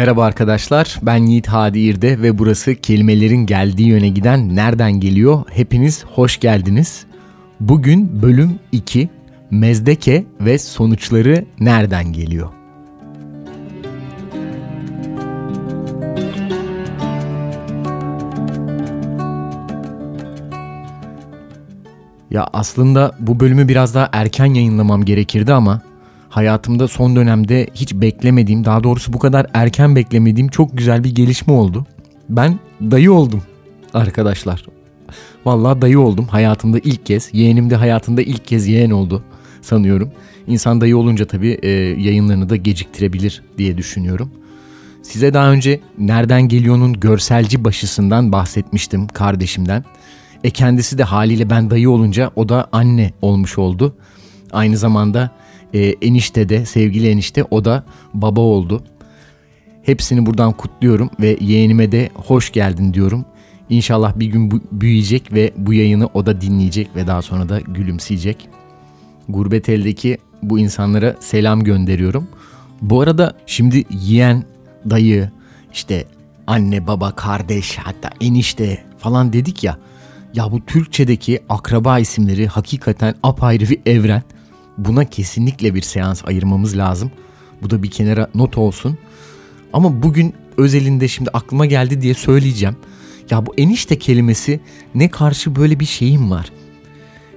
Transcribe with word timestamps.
Merhaba 0.00 0.24
arkadaşlar, 0.24 0.98
ben 1.02 1.16
Yiğit 1.16 1.46
Hadi 1.46 1.78
İrde 1.78 2.22
ve 2.22 2.38
burası 2.38 2.74
kelimelerin 2.74 3.46
geldiği 3.46 3.88
yöne 3.88 4.08
giden 4.08 4.56
Nereden 4.56 4.92
Geliyor? 4.92 5.42
Hepiniz 5.50 6.04
hoş 6.04 6.40
geldiniz. 6.40 7.06
Bugün 7.60 8.22
bölüm 8.22 8.58
2, 8.72 9.08
Mezdeke 9.50 10.24
ve 10.40 10.58
sonuçları 10.58 11.44
nereden 11.60 12.12
geliyor? 12.12 12.48
Ya 22.30 22.48
aslında 22.52 23.16
bu 23.18 23.40
bölümü 23.40 23.68
biraz 23.68 23.94
daha 23.94 24.08
erken 24.12 24.54
yayınlamam 24.54 25.04
gerekirdi 25.04 25.52
ama 25.52 25.89
hayatımda 26.30 26.88
son 26.88 27.16
dönemde 27.16 27.66
hiç 27.74 27.94
beklemediğim, 27.94 28.64
daha 28.64 28.84
doğrusu 28.84 29.12
bu 29.12 29.18
kadar 29.18 29.46
erken 29.54 29.96
beklemediğim 29.96 30.48
çok 30.48 30.78
güzel 30.78 31.04
bir 31.04 31.14
gelişme 31.14 31.52
oldu. 31.52 31.86
Ben 32.28 32.58
dayı 32.80 33.12
oldum 33.12 33.42
arkadaşlar. 33.94 34.64
Vallahi 35.44 35.82
dayı 35.82 36.00
oldum 36.00 36.26
hayatımda 36.26 36.78
ilk 36.78 37.06
kez. 37.06 37.30
Yeğenim 37.32 37.70
de 37.70 37.76
hayatında 37.76 38.22
ilk 38.22 38.44
kez 38.44 38.66
yeğen 38.66 38.90
oldu 38.90 39.22
sanıyorum. 39.62 40.12
İnsan 40.46 40.80
dayı 40.80 40.96
olunca 40.96 41.26
tabii 41.26 41.58
e, 41.62 41.68
yayınlarını 42.00 42.48
da 42.48 42.56
geciktirebilir 42.56 43.42
diye 43.58 43.78
düşünüyorum. 43.78 44.30
Size 45.02 45.34
daha 45.34 45.50
önce 45.50 45.80
Nereden 45.98 46.42
Geliyor'un 46.42 46.92
görselci 46.92 47.64
başısından 47.64 48.32
bahsetmiştim 48.32 49.08
kardeşimden. 49.08 49.84
E 50.44 50.50
kendisi 50.50 50.98
de 50.98 51.04
haliyle 51.04 51.50
ben 51.50 51.70
dayı 51.70 51.90
olunca 51.90 52.30
o 52.36 52.48
da 52.48 52.68
anne 52.72 53.12
olmuş 53.22 53.58
oldu. 53.58 53.96
Aynı 54.52 54.76
zamanda 54.76 55.30
e, 55.74 55.78
enişte 55.80 56.48
de 56.48 56.66
sevgili 56.66 57.08
enişte 57.08 57.44
o 57.50 57.64
da 57.64 57.84
baba 58.14 58.40
oldu. 58.40 58.82
Hepsini 59.82 60.26
buradan 60.26 60.52
kutluyorum 60.52 61.10
ve 61.20 61.36
yeğenime 61.40 61.92
de 61.92 62.10
hoş 62.14 62.52
geldin 62.52 62.94
diyorum. 62.94 63.24
İnşallah 63.70 64.18
bir 64.18 64.26
gün 64.26 64.62
büyüyecek 64.72 65.32
ve 65.32 65.52
bu 65.56 65.74
yayını 65.74 66.06
o 66.14 66.26
da 66.26 66.40
dinleyecek 66.40 66.96
ve 66.96 67.06
daha 67.06 67.22
sonra 67.22 67.48
da 67.48 67.60
gülümseyecek. 67.60 68.48
Gurbet 69.28 69.68
eldeki 69.68 70.18
bu 70.42 70.58
insanlara 70.58 71.16
selam 71.20 71.64
gönderiyorum. 71.64 72.28
Bu 72.82 73.00
arada 73.00 73.34
şimdi 73.46 73.84
yeğen, 73.90 74.44
dayı, 74.90 75.30
işte 75.72 76.04
anne, 76.46 76.86
baba, 76.86 77.12
kardeş 77.12 77.78
hatta 77.78 78.10
enişte 78.20 78.84
falan 78.98 79.32
dedik 79.32 79.64
ya. 79.64 79.78
Ya 80.34 80.52
bu 80.52 80.66
Türkçedeki 80.66 81.40
akraba 81.48 81.98
isimleri 81.98 82.46
hakikaten 82.46 83.14
apayrı 83.22 83.68
bir 83.68 83.80
evren. 83.86 84.22
Buna 84.84 85.04
kesinlikle 85.04 85.74
bir 85.74 85.82
seans 85.82 86.24
ayırmamız 86.24 86.76
lazım. 86.76 87.10
Bu 87.62 87.70
da 87.70 87.82
bir 87.82 87.90
kenara 87.90 88.30
not 88.34 88.58
olsun. 88.58 88.98
Ama 89.72 90.02
bugün 90.02 90.34
özelinde 90.56 91.08
şimdi 91.08 91.30
aklıma 91.30 91.66
geldi 91.66 92.00
diye 92.00 92.14
söyleyeceğim. 92.14 92.76
Ya 93.30 93.46
bu 93.46 93.54
enişte 93.58 93.98
kelimesi 93.98 94.60
ne 94.94 95.10
karşı 95.10 95.56
böyle 95.56 95.80
bir 95.80 95.84
şeyim 95.84 96.30
var. 96.30 96.52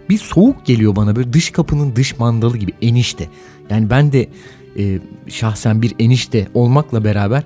Bir 0.09 0.17
soğuk 0.17 0.65
geliyor 0.65 0.95
bana 0.95 1.15
böyle 1.15 1.33
dış 1.33 1.49
kapının 1.49 1.95
dış 1.95 2.19
mandalı 2.19 2.57
gibi 2.57 2.71
enişte. 2.81 3.29
Yani 3.69 3.89
ben 3.89 4.11
de 4.11 4.29
e, 4.77 4.99
şahsen 5.27 5.81
bir 5.81 5.95
enişte 5.99 6.47
olmakla 6.53 7.03
beraber 7.03 7.43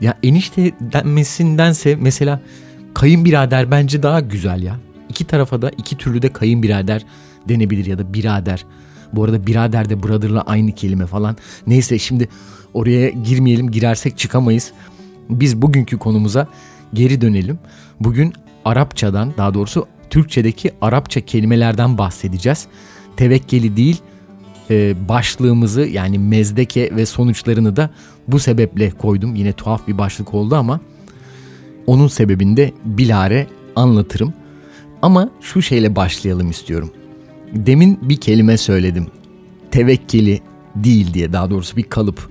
ya 0.00 0.18
enişte 0.22 0.72
denmesindense 0.80 1.96
mesela 2.00 2.40
kayınbirader 2.94 3.70
bence 3.70 4.02
daha 4.02 4.20
güzel 4.20 4.62
ya. 4.62 4.76
İki 5.08 5.24
tarafa 5.24 5.62
da 5.62 5.70
iki 5.70 5.96
türlü 5.96 6.22
de 6.22 6.32
kayınbirader 6.32 7.04
denebilir 7.48 7.86
ya 7.86 7.98
da 7.98 8.14
birader. 8.14 8.64
Bu 9.12 9.24
arada 9.24 9.46
birader 9.46 9.88
de 9.88 10.02
brother'la 10.02 10.42
aynı 10.42 10.72
kelime 10.72 11.06
falan. 11.06 11.36
Neyse 11.66 11.98
şimdi 11.98 12.28
oraya 12.74 13.10
girmeyelim. 13.10 13.70
Girersek 13.70 14.18
çıkamayız. 14.18 14.72
Biz 15.30 15.62
bugünkü 15.62 15.98
konumuza 15.98 16.48
geri 16.94 17.20
dönelim. 17.20 17.58
Bugün 18.00 18.32
Arapçadan 18.64 19.32
daha 19.38 19.54
doğrusu 19.54 19.86
Türkçedeki 20.10 20.70
Arapça 20.80 21.20
kelimelerden 21.20 21.98
bahsedeceğiz. 21.98 22.66
Tevekkeli 23.16 23.76
değil 23.76 24.02
e, 24.70 25.08
başlığımızı 25.08 25.80
yani 25.80 26.18
mezdeke 26.18 26.96
ve 26.96 27.06
sonuçlarını 27.06 27.76
da 27.76 27.90
bu 28.28 28.38
sebeple 28.38 28.90
koydum. 28.90 29.34
Yine 29.34 29.52
tuhaf 29.52 29.88
bir 29.88 29.98
başlık 29.98 30.34
oldu 30.34 30.56
ama 30.56 30.80
onun 31.86 32.08
sebebini 32.08 32.56
de 32.56 32.72
bilare 32.84 33.46
anlatırım. 33.76 34.34
Ama 35.02 35.30
şu 35.40 35.62
şeyle 35.62 35.96
başlayalım 35.96 36.50
istiyorum. 36.50 36.90
Demin 37.52 37.98
bir 38.08 38.16
kelime 38.16 38.56
söyledim. 38.56 39.06
Tevekkeli 39.70 40.40
değil 40.74 41.14
diye 41.14 41.32
daha 41.32 41.50
doğrusu 41.50 41.76
bir 41.76 41.82
kalıp. 41.82 42.30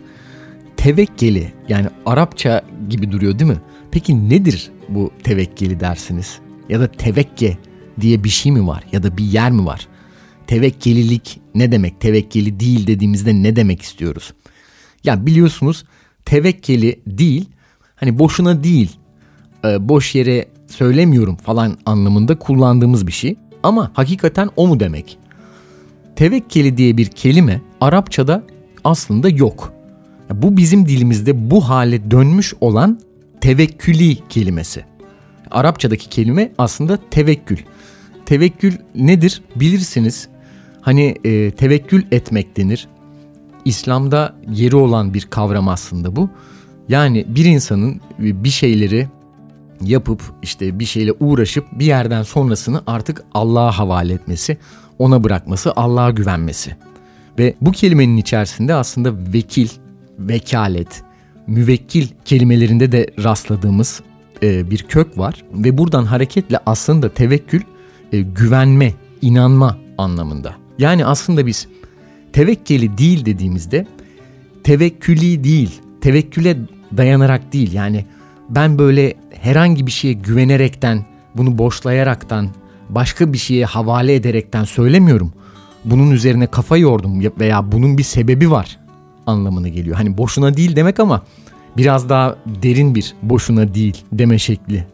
Tevekkeli 0.78 1.54
yani 1.70 1.88
Arapça 2.06 2.62
gibi 2.90 3.12
duruyor 3.12 3.40
değil 3.40 3.52
mi? 3.52 3.62
Peki 3.92 4.30
nedir 4.30 4.72
bu 4.90 5.12
tevekkeli 5.24 5.80
dersiniz? 5.80 6.40
Ya 6.70 6.80
da 6.80 6.92
tevekke 6.92 7.58
diye 8.02 8.24
bir 8.24 8.30
şey 8.30 8.52
mi 8.52 8.68
var? 8.68 8.84
Ya 8.92 9.04
da 9.04 9.18
bir 9.18 9.24
yer 9.24 9.52
mi 9.52 9.66
var? 9.66 9.88
Tevekkelilik 10.48 11.40
ne 11.56 11.72
demek? 11.72 12.02
Tevekkeli 12.02 12.60
değil 12.60 12.88
dediğimizde 12.88 13.44
ne 13.44 13.56
demek 13.56 13.82
istiyoruz? 13.82 14.34
Ya 15.04 15.26
biliyorsunuz 15.26 15.86
tevekkeli 16.26 17.00
değil 17.08 17.50
hani 17.96 18.20
boşuna 18.20 18.64
değil 18.64 18.92
e, 19.66 19.90
boş 19.90 20.16
yere 20.16 20.48
söylemiyorum 20.68 21.36
falan 21.36 21.78
anlamında 21.86 22.40
kullandığımız 22.40 23.08
bir 23.08 23.12
şey. 23.12 23.36
Ama 23.64 23.92
hakikaten 23.94 24.50
o 24.56 24.68
mu 24.68 24.80
demek? 24.80 25.18
Tevekkeli 26.16 26.78
diye 26.78 26.98
bir 26.98 27.06
kelime 27.06 27.62
Arapçada 27.82 28.44
aslında 28.84 29.30
yok. 29.30 29.74
Bu 30.34 30.58
bizim 30.58 30.88
dilimizde 30.88 31.52
bu 31.52 31.70
hale 31.70 32.12
dönmüş 32.12 32.54
olan 32.62 33.00
tevekküli 33.42 34.18
kelimesi. 34.30 34.86
Arapçadaki 35.52 36.10
kelime 36.10 36.52
aslında 36.58 37.00
tevekkül. 37.12 37.58
Tevekkül 38.26 38.74
nedir 38.96 39.42
bilirsiniz. 39.56 40.28
Hani 40.82 41.16
e, 41.24 41.52
tevekkül 41.52 42.04
etmek 42.12 42.58
denir. 42.58 42.88
İslam'da 43.66 44.36
yeri 44.52 44.76
olan 44.76 45.14
bir 45.14 45.22
kavram 45.22 45.68
aslında 45.68 46.16
bu. 46.16 46.30
Yani 46.90 47.26
bir 47.28 47.46
insanın 47.46 48.02
bir 48.20 48.50
şeyleri 48.50 49.08
yapıp 49.84 50.22
işte 50.42 50.80
bir 50.80 50.86
şeyle 50.86 51.12
uğraşıp 51.12 51.66
bir 51.72 51.86
yerden 51.86 52.24
sonrasını 52.24 52.84
artık 52.88 53.24
Allah'a 53.34 53.78
havale 53.80 54.14
etmesi, 54.14 54.58
ona 55.00 55.24
bırakması, 55.24 55.74
Allah'a 55.76 56.12
güvenmesi. 56.12 56.76
Ve 57.40 57.56
bu 57.62 57.72
kelimenin 57.72 58.18
içerisinde 58.18 58.74
aslında 58.74 59.34
vekil, 59.34 59.70
vekalet, 60.20 61.04
müvekkil 61.48 62.08
kelimelerinde 62.26 62.92
de 62.92 63.08
rastladığımız 63.24 64.02
e, 64.44 64.72
bir 64.72 64.84
kök 64.84 65.18
var 65.18 65.46
ve 65.54 65.78
buradan 65.78 66.06
hareketle 66.06 66.60
aslında 66.66 67.10
tevekkül 67.10 67.62
e, 68.12 68.22
güvenme, 68.22 68.94
inanma 69.22 69.78
anlamında. 69.98 70.56
Yani 70.78 71.06
aslında 71.06 71.46
biz 71.46 71.68
tevekkeli 72.34 72.98
değil 72.98 73.26
dediğimizde 73.26 73.88
tevekküli 74.64 75.44
değil, 75.44 75.82
tevekküle 76.02 76.58
dayanarak 76.98 77.54
değil 77.54 77.74
yani 77.74 78.06
ben 78.56 78.80
böyle 78.80 79.14
herhangi 79.42 79.88
bir 79.88 79.92
şeye 79.92 80.14
güvenerekten, 80.14 81.06
bunu 81.36 81.58
boşlayaraktan, 81.58 82.50
başka 82.90 83.34
bir 83.34 83.38
şeye 83.38 83.66
havale 83.66 84.16
ederekten 84.16 84.64
söylemiyorum. 84.64 85.34
Bunun 85.86 86.12
üzerine 86.12 86.48
kafa 86.48 86.78
yordum 86.78 87.22
veya 87.40 87.72
bunun 87.72 87.98
bir 87.98 88.04
sebebi 88.04 88.52
var 88.52 88.80
anlamına 89.28 89.68
geliyor. 89.68 89.96
Hani 89.96 90.18
boşuna 90.18 90.58
değil 90.58 90.76
demek 90.76 91.00
ama 91.00 91.24
biraz 91.78 92.10
daha 92.10 92.36
derin 92.64 92.96
bir 92.96 93.14
boşuna 93.22 93.74
değil 93.74 94.04
deme 94.12 94.40
şekli 94.40 94.86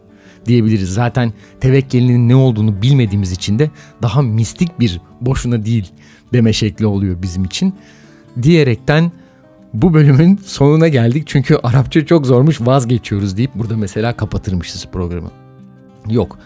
diyebiliriz. 0.46 0.94
Zaten 0.94 1.32
tevekkelinin 1.60 2.28
ne 2.28 2.34
olduğunu 2.34 2.82
bilmediğimiz 2.82 3.32
için 3.32 3.58
de 3.58 3.70
daha 4.02 4.22
mistik 4.22 4.80
bir 4.80 5.00
boşuna 5.20 5.64
değil 5.64 5.92
deme 6.32 6.52
şekli 6.52 6.86
oluyor 6.86 7.22
bizim 7.22 7.44
için. 7.44 7.74
Diyerekten 8.42 9.12
bu 9.74 9.94
bölümün 9.94 10.40
sonuna 10.44 10.88
geldik 10.88 11.22
çünkü 11.26 11.56
Arapça 11.62 12.06
çok 12.06 12.26
zormuş 12.26 12.60
vazgeçiyoruz 12.60 13.36
deyip 13.36 13.54
burada 13.54 13.76
mesela 13.76 14.16
kapatırmışız 14.16 14.86
programı. 14.92 15.30
Yok. 16.10 16.38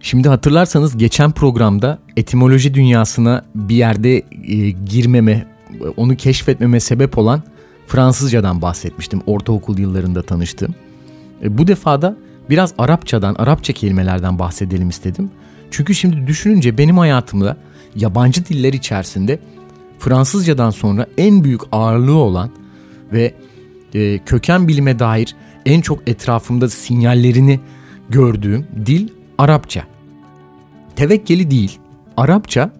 Şimdi 0.00 0.28
hatırlarsanız 0.28 0.98
geçen 0.98 1.32
programda 1.32 1.98
etimoloji 2.16 2.74
dünyasına 2.74 3.44
bir 3.54 3.76
yerde 3.76 4.16
e, 4.48 4.70
girmeme, 4.70 5.46
onu 5.96 6.16
keşfetmeme 6.16 6.80
sebep 6.80 7.18
olan 7.18 7.42
Fransızcadan 7.86 8.62
bahsetmiştim 8.62 9.22
ortaokul 9.26 9.78
yıllarında 9.78 10.22
tanıştığım. 10.22 10.74
E, 11.42 11.58
bu 11.58 11.66
defada 11.66 12.16
biraz 12.50 12.74
Arapçadan, 12.78 13.34
Arapça 13.34 13.72
kelimelerden 13.72 14.38
bahsedelim 14.38 14.88
istedim. 14.88 15.30
Çünkü 15.70 15.94
şimdi 15.94 16.26
düşününce 16.26 16.78
benim 16.78 16.98
hayatımda 16.98 17.56
yabancı 17.96 18.44
diller 18.44 18.72
içerisinde 18.72 19.38
Fransızcadan 19.98 20.70
sonra 20.70 21.06
en 21.18 21.44
büyük 21.44 21.60
ağırlığı 21.72 22.16
olan 22.16 22.50
ve 23.12 23.34
e, 23.94 24.18
köken 24.18 24.68
bilime 24.68 24.98
dair 24.98 25.36
en 25.66 25.80
çok 25.80 26.08
etrafımda 26.08 26.68
sinyallerini 26.68 27.60
gördüğüm 28.10 28.66
dil 28.86 29.08
Arapça. 29.38 29.82
Tevekkeli 30.96 31.50
değil, 31.50 31.78
Arapça 32.16 32.70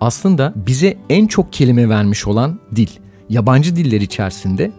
aslında 0.00 0.52
bize 0.56 0.98
en 1.10 1.26
çok 1.26 1.52
kelime 1.52 1.88
vermiş 1.88 2.26
olan 2.26 2.60
dil. 2.76 2.88
Yabancı 3.28 3.76
diller 3.76 4.00
içerisinde 4.00 4.72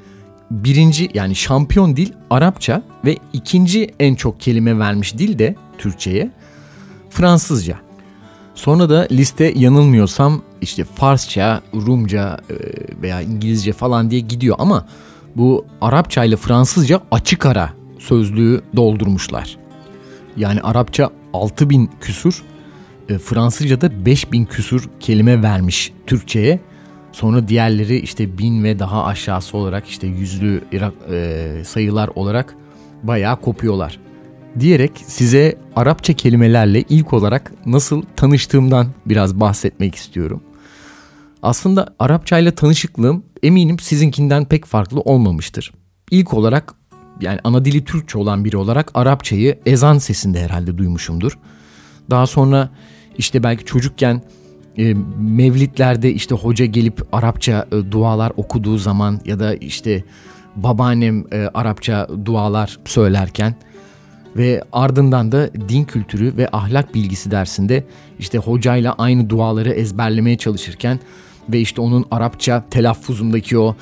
birinci 0.52 1.10
yani 1.14 1.36
şampiyon 1.36 1.96
dil 1.96 2.12
Arapça 2.30 2.84
ve 3.06 3.18
ikinci 3.34 3.94
en 4.00 4.16
çok 4.16 4.40
kelime 4.40 4.80
vermiş 4.80 5.18
dil 5.18 5.40
de 5.40 5.56
Türkçe'ye 5.78 6.32
Fransızca. 7.10 7.80
Sonra 8.56 8.90
da 8.90 9.08
liste 9.12 9.54
yanılmıyorsam 9.56 10.42
işte 10.62 10.84
Farsça, 10.84 11.62
Rumca 11.74 12.40
e, 12.50 12.56
veya 13.02 13.22
İngilizce 13.22 13.74
falan 13.74 14.12
diye 14.12 14.22
gidiyor 14.22 14.56
ama 14.60 14.86
bu 15.36 15.66
Arapça 15.82 16.24
ile 16.24 16.36
Fransızca 16.36 17.02
açık 17.12 17.46
ara 17.46 17.74
sözlüğü 18.00 18.62
doldurmuşlar. 18.76 19.58
Yani 20.38 20.62
Arapça 20.62 21.10
6000 21.34 21.90
küsur, 22.02 22.44
e, 23.10 23.18
Fransızca'da 23.18 24.06
5000 24.06 24.46
küsur 24.46 24.90
kelime 25.00 25.44
vermiş 25.44 25.94
Türkçe'ye. 26.08 26.60
Sonra 27.12 27.48
diğerleri 27.48 28.00
işte 28.00 28.38
bin 28.38 28.64
ve 28.64 28.80
daha 28.80 29.06
aşağısı 29.06 29.58
olarak 29.58 29.88
işte 29.88 30.08
yüzlü 30.08 30.62
e, 31.12 31.64
sayılar 31.66 32.10
olarak 32.16 32.56
bayağı 33.04 33.42
kopuyorlar. 33.42 34.00
Diyerek 34.60 34.92
size 35.08 35.58
Arapça 35.76 36.14
kelimelerle 36.14 36.82
ilk 36.90 37.14
olarak 37.14 37.52
nasıl 37.66 38.04
tanıştığımdan 38.16 38.88
biraz 39.06 39.40
bahsetmek 39.40 39.96
istiyorum. 39.96 40.44
Aslında 41.42 41.96
Arapça 42.00 42.40
ile 42.40 42.56
tanışıklığım 42.56 43.24
eminim 43.44 43.80
sizinkinden 43.80 44.46
pek 44.46 44.66
farklı 44.66 45.00
olmamıştır. 45.00 45.74
İlk 46.12 46.34
olarak 46.34 46.74
yani 47.22 47.40
ana 47.44 47.66
dili 47.66 47.86
Türkçe 47.86 48.18
olan 48.18 48.46
biri 48.46 48.58
olarak 48.58 48.92
Arapçayı 48.94 49.60
ezan 49.66 49.98
sesinde 49.98 50.42
herhalde 50.44 50.78
duymuşumdur. 50.78 51.38
Daha 52.10 52.28
sonra 52.28 52.70
işte 53.18 53.44
belki 53.44 53.66
çocukken 53.66 54.22
e, 54.78 54.94
mevlitlerde 55.20 56.14
işte 56.14 56.36
hoca 56.36 56.66
gelip 56.66 57.02
Arapça 57.12 57.68
e, 57.72 57.92
dualar 57.92 58.32
okuduğu 58.38 58.78
zaman 58.78 59.20
ya 59.26 59.40
da 59.40 59.56
işte 59.56 60.04
babaannem 60.56 61.24
e, 61.32 61.50
Arapça 61.54 62.08
dualar 62.26 62.80
söylerken 62.86 63.56
ve 64.36 64.64
ardından 64.72 65.32
da 65.32 65.50
din 65.70 65.84
kültürü 65.84 66.38
ve 66.38 66.50
ahlak 66.52 66.96
bilgisi 66.96 67.32
dersinde 67.32 67.84
işte 68.20 68.38
hocayla 68.38 68.96
aynı 68.98 69.30
duaları 69.30 69.70
ezberlemeye 69.70 70.38
çalışırken 70.38 71.00
ve 71.50 71.60
işte 71.60 71.82
onun 71.82 72.06
Arapça 72.12 72.64
telaffuzundaki 72.70 73.58
o 73.58 73.76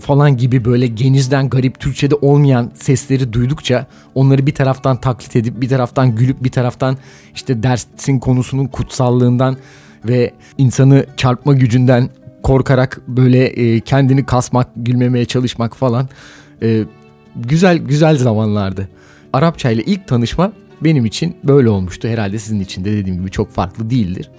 falan 0.00 0.36
gibi 0.36 0.64
böyle 0.64 0.86
genizden 0.86 1.48
garip 1.48 1.80
Türkçe'de 1.80 2.14
olmayan 2.14 2.70
sesleri 2.74 3.32
duydukça 3.32 3.86
onları 4.14 4.46
bir 4.46 4.54
taraftan 4.54 4.96
taklit 4.96 5.36
edip 5.36 5.60
bir 5.60 5.68
taraftan 5.68 6.16
gülüp 6.16 6.44
bir 6.44 6.50
taraftan 6.50 6.96
işte 7.34 7.62
dersin 7.62 8.18
konusunun 8.18 8.66
kutsallığından 8.66 9.56
ve 10.04 10.32
insanı 10.58 11.06
çarpma 11.16 11.52
gücünden 11.52 12.08
korkarak 12.42 13.00
böyle 13.08 13.44
e, 13.46 13.80
kendini 13.80 14.26
kasmak, 14.26 14.68
gülmemeye 14.76 15.24
çalışmak 15.24 15.76
falan 15.76 16.08
e, 16.62 16.84
güzel 17.36 17.78
güzel 17.78 18.16
zamanlardı. 18.16 18.88
Arapça 19.32 19.70
ile 19.70 19.82
ilk 19.82 20.08
tanışma 20.08 20.52
benim 20.80 21.04
için 21.04 21.36
böyle 21.44 21.68
olmuştu. 21.68 22.08
Herhalde 22.08 22.38
sizin 22.38 22.60
için 22.60 22.84
de 22.84 22.92
dediğim 22.92 23.18
gibi 23.18 23.30
çok 23.30 23.50
farklı 23.50 23.90
değildir. 23.90 24.30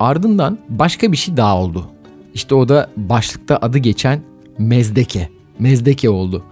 Ardından 0.00 0.58
başka 0.68 1.12
bir 1.12 1.16
şey 1.16 1.36
daha 1.36 1.58
oldu. 1.58 1.86
İşte 2.34 2.54
o 2.54 2.68
da 2.68 2.90
başlıkta 2.96 3.56
adı 3.56 3.78
geçen 3.78 4.22
Mezdeke. 4.58 5.28
Mezdeke 5.58 6.10
oldu. 6.10 6.44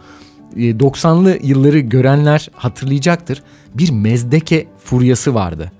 90'lı 0.56 1.32
ee, 1.32 1.40
yılları 1.42 1.78
görenler 1.78 2.50
hatırlayacaktır. 2.54 3.42
Bir 3.74 3.90
Mezdeke 3.90 4.66
furyası 4.84 5.34
vardı. 5.34 5.72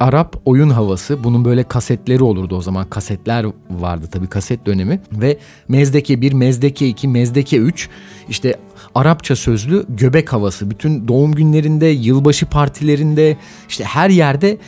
Arap 0.00 0.36
oyun 0.44 0.70
havası. 0.70 1.24
Bunun 1.24 1.44
böyle 1.44 1.62
kasetleri 1.62 2.22
olurdu 2.22 2.56
o 2.56 2.62
zaman. 2.62 2.90
Kasetler 2.90 3.46
vardı 3.70 4.08
tabii 4.12 4.26
kaset 4.26 4.66
dönemi. 4.66 5.00
Ve 5.12 5.38
Mezdeke 5.68 6.20
1, 6.20 6.32
Mezdeke 6.32 6.88
2, 6.88 7.08
Mezdeke 7.08 7.56
3 7.56 7.88
işte 8.28 8.56
Arapça 8.94 9.36
sözlü 9.36 9.86
göbek 9.88 10.32
havası. 10.32 10.70
Bütün 10.70 11.08
doğum 11.08 11.32
günlerinde, 11.32 11.86
yılbaşı 11.86 12.46
partilerinde 12.46 13.36
işte 13.68 13.84
her 13.84 14.10
yerde 14.10 14.58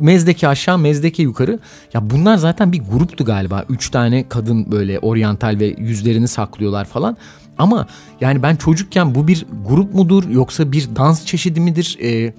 mezdeke 0.00 0.48
aşağı 0.48 0.78
mezdeke 0.78 1.22
yukarı. 1.22 1.58
Ya 1.94 2.10
bunlar 2.10 2.36
zaten 2.36 2.72
bir 2.72 2.82
gruptu 2.92 3.24
galiba. 3.24 3.64
Üç 3.68 3.90
tane 3.90 4.28
kadın 4.28 4.72
böyle 4.72 4.98
oryantal 4.98 5.56
ve 5.60 5.74
yüzlerini 5.78 6.28
saklıyorlar 6.28 6.84
falan. 6.84 7.16
Ama 7.58 7.86
yani 8.20 8.42
ben 8.42 8.56
çocukken 8.56 9.14
bu 9.14 9.28
bir 9.28 9.46
grup 9.68 9.94
mudur 9.94 10.28
yoksa 10.28 10.72
bir 10.72 10.96
dans 10.96 11.24
çeşidi 11.24 11.60
midir? 11.60 11.98
Ee, 12.02 12.32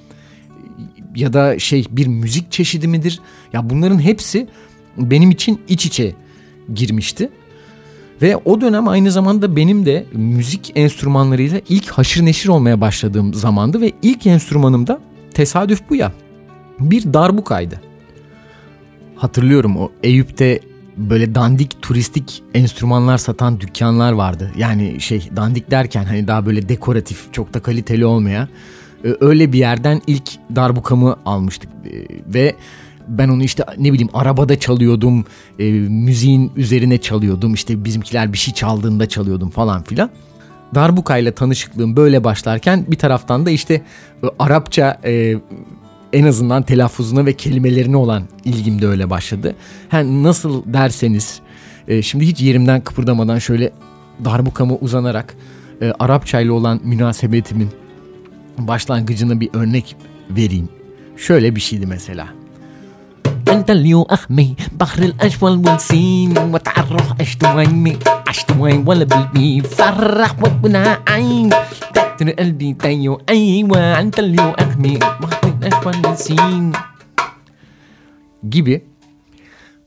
ya 1.16 1.34
da 1.34 1.60
şey 1.60 1.86
bir 1.90 2.08
müzik 2.08 2.52
çeşidi 2.52 2.88
midir? 2.88 3.20
Ya 3.54 3.70
bunların 3.70 4.00
hepsi 4.00 4.48
benim 4.98 5.32
için 5.32 5.62
iç 5.68 5.86
içe 5.86 6.16
girmişti. 6.74 7.30
Ve 8.22 8.38
o 8.38 8.62
dönem 8.62 8.88
aynı 8.88 9.12
zamanda 9.12 9.56
benim 9.56 9.86
de 9.86 10.06
müzik 10.14 10.72
enstrümanlarıyla 10.76 11.62
ilk 11.70 11.90
haşır 11.90 12.26
neşir 12.26 12.50
olmaya 12.50 12.82
başladığım 12.82 13.34
zamandı 13.34 13.82
ve 13.82 13.92
ilk 14.02 14.28
enstrümanım 14.28 14.88
da 14.88 15.00
tesadüf 15.34 15.82
bu 15.90 15.96
ya. 15.96 16.14
Bir 16.80 17.14
darbukaydı. 17.14 17.82
Hatırlıyorum 19.16 19.78
o 19.78 19.92
Eyüp'te 20.04 20.60
böyle 20.98 21.36
dandik 21.36 21.82
turistik 21.82 22.44
enstrümanlar 22.54 23.18
satan 23.18 23.60
dükkanlar 23.60 24.12
vardı. 24.12 24.52
Yani 24.58 25.02
şey 25.02 25.30
dandik 25.36 25.72
derken 25.72 26.04
hani 26.04 26.28
daha 26.28 26.46
böyle 26.46 26.70
dekoratif 26.70 27.34
çok 27.34 27.54
da 27.54 27.60
kaliteli 27.60 28.06
olmayan 28.06 28.48
öyle 29.20 29.54
bir 29.54 29.60
yerden 29.60 30.02
ilk 30.08 30.56
darbukamı 30.56 31.16
almıştık 31.26 31.70
ve 32.28 32.56
ben 33.08 33.30
onu 33.30 33.44
işte 33.44 33.66
ne 33.78 33.94
bileyim 33.94 34.10
arabada 34.14 34.60
çalıyordum, 34.60 35.26
e, 35.60 35.72
müziğin 35.72 36.52
üzerine 36.56 36.98
çalıyordum. 36.98 37.54
İşte 37.54 37.86
bizimkiler 37.86 38.34
bir 38.34 38.38
şey 38.38 38.54
çaldığında 38.54 39.10
çalıyordum 39.10 39.50
falan 39.50 39.84
filan. 39.84 40.10
Darbuka 40.76 41.18
ile 41.18 41.32
tanışıklığım 41.32 41.96
böyle 41.96 42.24
başlarken 42.24 42.86
bir 42.88 42.98
taraftan 42.98 43.46
da 43.46 43.52
işte 43.52 43.74
e, 43.74 44.28
Arapça 44.40 45.00
e, 45.06 45.36
en 46.14 46.24
azından 46.24 46.64
telaffuzuna 46.64 47.26
ve 47.26 47.34
kelimelerine 47.34 47.98
olan 47.98 48.24
ilgim 48.46 48.82
de 48.82 48.88
öyle 48.88 49.10
başladı. 49.10 49.56
Yani 49.92 50.24
nasıl 50.24 50.74
derseniz 50.74 51.40
e, 51.88 52.02
şimdi 52.02 52.26
hiç 52.26 52.42
yerimden 52.42 52.82
kıpırdamadan 52.82 53.40
şöyle 53.40 53.72
darbukamı 54.26 54.76
uzanarak 54.76 55.36
e, 55.82 55.94
Arapça 56.00 56.40
ile 56.40 56.52
olan 56.52 56.80
münasebetimin 56.84 57.70
başlangıcına 58.59 59.41
bir 59.41 59.51
örnek 59.53 59.97
vereyim. 60.31 60.69
Şöyle 61.17 61.57
bir 61.57 61.61
şeydi 61.61 61.87
mesela. 61.87 62.27
أنت 63.55 63.71
اللي 63.77 63.95
أخمي 64.17 64.49
بحر 64.81 65.01
الأجوال 65.11 65.57
والسين 65.67 66.39
وتعرف 66.53 67.07
أشتويني 67.21 67.99
أشتوي 68.29 68.75
ولا 68.87 69.05
بالبي 69.05 69.61
فرح 69.61 70.43
وابنا 70.43 70.99
عين 71.09 71.51
تحت 71.95 72.19
قلبي 72.39 72.75
تيو 72.75 73.21
أيوة 73.29 74.01
أنت 74.01 74.19
اللي 74.19 74.55
أخمي 74.59 74.95
بحر 74.99 75.43
الأجوال 75.49 76.07
والسين 76.07 76.73
gibi 78.49 78.85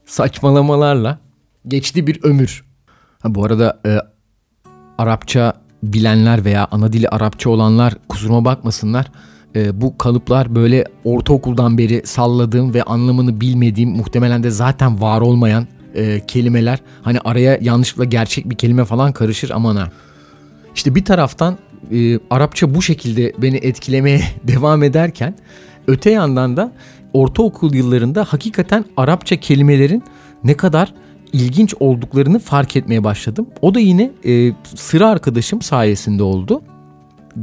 saçmalamalarla 0.05 1.19
geçti 1.67 2.07
bir 2.07 2.23
ömür. 2.23 2.65
Ha, 3.19 3.35
bu 3.35 3.45
arada 3.45 3.81
e, 3.85 3.99
Arapça 4.97 5.53
bilenler 5.82 6.44
veya 6.44 6.68
ana 6.70 6.92
dili 6.92 7.08
Arapça 7.08 7.50
olanlar 7.50 7.94
kusuruma 8.08 8.44
bakmasınlar 8.44 9.06
e, 9.56 9.80
bu 9.80 9.98
kalıplar 9.98 10.54
böyle 10.54 10.84
ortaokuldan 11.04 11.78
beri 11.78 12.02
salladığım 12.04 12.74
ve 12.74 12.82
anlamını 12.82 13.40
bilmediğim 13.40 13.90
muhtemelen 13.90 14.42
de 14.42 14.50
zaten 14.50 15.00
var 15.00 15.20
olmayan 15.20 15.66
e, 15.94 16.20
kelimeler. 16.26 16.78
Hani 17.02 17.20
araya 17.20 17.58
yanlışlıkla 17.60 18.04
gerçek 18.04 18.50
bir 18.50 18.54
kelime 18.54 18.84
falan 18.84 19.12
karışır 19.12 19.50
aman 19.50 19.76
ha. 19.76 19.88
İşte 20.74 20.94
bir 20.94 21.04
taraftan 21.04 21.58
e, 21.92 22.18
Arapça 22.30 22.74
bu 22.74 22.82
şekilde 22.82 23.32
beni 23.38 23.56
etkilemeye 23.56 24.20
devam 24.44 24.82
ederken 24.82 25.34
öte 25.86 26.10
yandan 26.10 26.56
da 26.56 26.72
ortaokul 27.12 27.74
yıllarında 27.74 28.24
hakikaten 28.24 28.84
Arapça 28.96 29.36
kelimelerin 29.36 30.02
ne 30.44 30.54
kadar 30.54 30.94
ilginç 31.32 31.74
olduklarını 31.80 32.38
fark 32.38 32.76
etmeye 32.76 33.04
başladım. 33.04 33.46
O 33.62 33.74
da 33.74 33.80
yine 33.80 34.10
e, 34.24 34.52
sıra 34.76 35.08
arkadaşım 35.08 35.62
sayesinde 35.62 36.22
oldu 36.22 36.62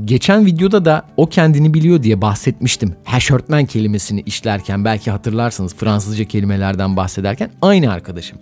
geçen 0.05 0.45
videoda 0.45 0.85
da 0.85 1.03
o 1.17 1.29
kendini 1.29 1.73
biliyor 1.73 2.03
diye 2.03 2.21
bahsetmiştim. 2.21 2.95
Hashörtmen 3.03 3.65
kelimesini 3.65 4.21
işlerken 4.21 4.85
belki 4.85 5.11
hatırlarsınız 5.11 5.75
Fransızca 5.75 6.25
kelimelerden 6.25 6.97
bahsederken 6.97 7.51
aynı 7.61 7.91
arkadaşım. 7.91 8.37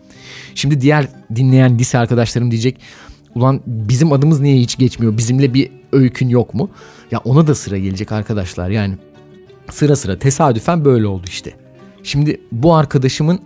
Şimdi 0.56 0.82
diğer 0.82 1.08
dinleyen 1.36 1.80
lise 1.80 1.98
arkadaşlarım 1.98 2.52
diyecek 2.52 2.80
ulan 3.36 3.62
bizim 3.68 4.12
adımız 4.12 4.40
niye 4.40 4.58
hiç 4.58 4.78
geçmiyor 4.78 5.18
bizimle 5.18 5.54
bir 5.54 5.72
öykün 5.92 6.30
yok 6.30 6.54
mu? 6.54 6.70
Ya 7.12 7.20
ona 7.20 7.48
da 7.48 7.56
sıra 7.56 7.78
gelecek 7.78 8.12
arkadaşlar 8.12 8.70
yani 8.70 8.98
sıra 9.72 9.96
sıra 9.96 10.20
tesadüfen 10.20 10.86
böyle 10.86 11.08
oldu 11.08 11.24
işte. 11.28 11.54
Şimdi 12.04 12.42
bu 12.52 12.76
arkadaşımın 12.76 13.40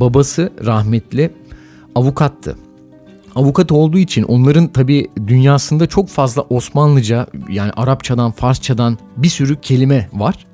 babası 0.00 0.52
rahmetli 0.64 1.34
avukattı 1.94 2.56
avukat 3.36 3.72
olduğu 3.72 3.98
için 3.98 4.22
onların 4.22 4.68
tabi 4.68 5.06
dünyasında 5.26 5.86
çok 5.86 6.08
fazla 6.08 6.42
Osmanlıca 6.42 7.26
yani 7.48 7.70
Arapçadan, 7.70 8.30
Farsçadan 8.30 8.98
bir 9.16 9.28
sürü 9.28 9.60
kelime 9.60 10.08
var. 10.12 10.46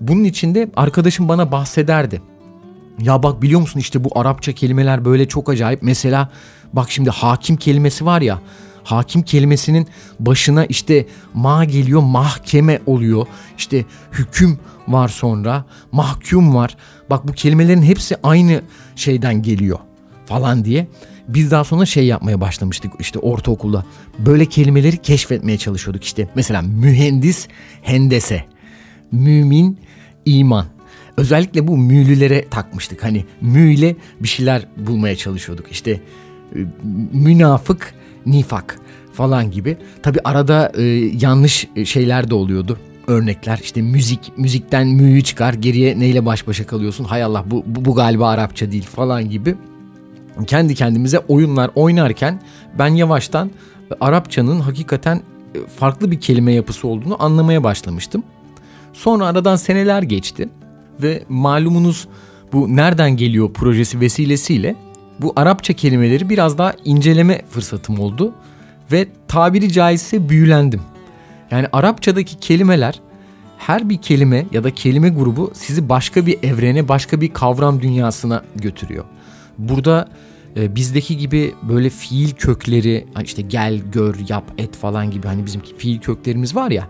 Bunun 0.00 0.24
içinde 0.24 0.70
arkadaşım 0.76 1.28
bana 1.28 1.52
bahsederdi. 1.52 2.22
Ya 3.00 3.22
bak 3.22 3.42
biliyor 3.42 3.60
musun 3.60 3.80
işte 3.80 4.04
bu 4.04 4.18
Arapça 4.18 4.52
kelimeler 4.52 5.04
böyle 5.04 5.28
çok 5.28 5.50
acayip. 5.50 5.82
Mesela 5.82 6.28
bak 6.72 6.90
şimdi 6.90 7.10
hakim 7.10 7.56
kelimesi 7.56 8.06
var 8.06 8.20
ya. 8.20 8.40
Hakim 8.86 9.22
kelimesinin 9.22 9.86
başına 10.20 10.66
işte 10.66 11.06
ma 11.34 11.64
geliyor 11.64 12.02
mahkeme 12.02 12.80
oluyor. 12.86 13.26
İşte 13.58 13.84
hüküm 14.12 14.58
var 14.88 15.08
sonra 15.08 15.64
mahkum 15.92 16.54
var. 16.54 16.76
Bak 17.10 17.28
bu 17.28 17.32
kelimelerin 17.32 17.82
hepsi 17.82 18.16
aynı 18.22 18.62
şeyden 18.96 19.42
geliyor 19.42 19.78
falan 20.26 20.64
diye. 20.64 20.88
Biz 21.28 21.50
daha 21.50 21.64
sonra 21.64 21.86
şey 21.86 22.06
yapmaya 22.06 22.40
başlamıştık 22.40 22.92
işte 22.98 23.18
ortaokulda. 23.18 23.84
Böyle 24.18 24.46
kelimeleri 24.46 24.96
keşfetmeye 24.96 25.58
çalışıyorduk 25.58 26.04
işte. 26.04 26.28
Mesela 26.34 26.62
mühendis, 26.62 27.48
hendese, 27.82 28.44
mümin, 29.12 29.78
iman. 30.24 30.66
Özellikle 31.16 31.68
bu 31.68 31.76
mü'lülere 31.76 32.48
takmıştık. 32.48 33.04
Hani 33.04 33.24
mü 33.40 33.72
ile 33.72 33.96
bir 34.20 34.28
şeyler 34.28 34.66
bulmaya 34.76 35.16
çalışıyorduk. 35.16 35.66
İşte 35.70 35.90
e, 35.90 36.00
münafık, 37.12 37.94
nifak 38.26 38.80
falan 39.12 39.50
gibi. 39.50 39.76
Tabi 40.02 40.18
arada 40.24 40.72
e, 40.76 40.82
yanlış 41.20 41.68
şeyler 41.84 42.30
de 42.30 42.34
oluyordu. 42.34 42.78
Örnekler 43.06 43.60
işte 43.62 43.82
müzik, 43.82 44.32
müzikten 44.38 44.86
mü'yü 44.86 45.22
çıkar 45.22 45.54
geriye 45.54 45.98
neyle 45.98 46.26
baş 46.26 46.46
başa 46.46 46.66
kalıyorsun? 46.66 47.04
Hay 47.04 47.22
Allah 47.22 47.44
bu, 47.46 47.64
bu, 47.66 47.84
bu 47.84 47.94
galiba 47.94 48.28
Arapça 48.28 48.72
değil 48.72 48.86
falan 48.86 49.30
gibi. 49.30 49.54
Kendi 50.46 50.74
kendimize 50.74 51.18
oyunlar 51.18 51.70
oynarken 51.74 52.40
ben 52.78 52.88
yavaştan 52.88 53.50
Arapçanın 54.00 54.60
hakikaten 54.60 55.16
e, 55.54 55.66
farklı 55.66 56.10
bir 56.10 56.20
kelime 56.20 56.52
yapısı 56.52 56.88
olduğunu 56.88 57.22
anlamaya 57.22 57.64
başlamıştım. 57.64 58.22
Sonra 58.92 59.26
aradan 59.26 59.56
seneler 59.56 60.02
geçti 60.02 60.48
ve 61.02 61.22
malumunuz 61.28 62.08
bu 62.52 62.76
nereden 62.76 63.16
geliyor 63.16 63.52
projesi 63.52 64.00
vesilesiyle 64.00 64.76
bu 65.20 65.32
Arapça 65.36 65.72
kelimeleri 65.72 66.30
biraz 66.30 66.58
daha 66.58 66.74
inceleme 66.84 67.42
fırsatım 67.50 68.00
oldu 68.00 68.34
ve 68.92 69.06
tabiri 69.28 69.72
caizse 69.72 70.28
büyülendim. 70.28 70.80
Yani 71.50 71.66
Arapçadaki 71.72 72.36
kelimeler 72.36 73.00
her 73.58 73.88
bir 73.88 73.96
kelime 73.96 74.46
ya 74.52 74.64
da 74.64 74.70
kelime 74.70 75.08
grubu 75.08 75.50
sizi 75.54 75.88
başka 75.88 76.26
bir 76.26 76.42
evrene, 76.42 76.88
başka 76.88 77.20
bir 77.20 77.32
kavram 77.32 77.82
dünyasına 77.82 78.42
götürüyor. 78.56 79.04
Burada 79.58 80.08
e, 80.56 80.74
bizdeki 80.74 81.16
gibi 81.16 81.54
böyle 81.62 81.90
fiil 81.90 82.32
kökleri 82.32 83.06
işte 83.24 83.42
gel, 83.42 83.78
gör, 83.92 84.16
yap, 84.28 84.44
et 84.58 84.76
falan 84.76 85.10
gibi 85.10 85.26
hani 85.26 85.46
bizim 85.46 85.60
fiil 85.78 86.00
köklerimiz 86.00 86.56
var 86.56 86.70
ya. 86.70 86.88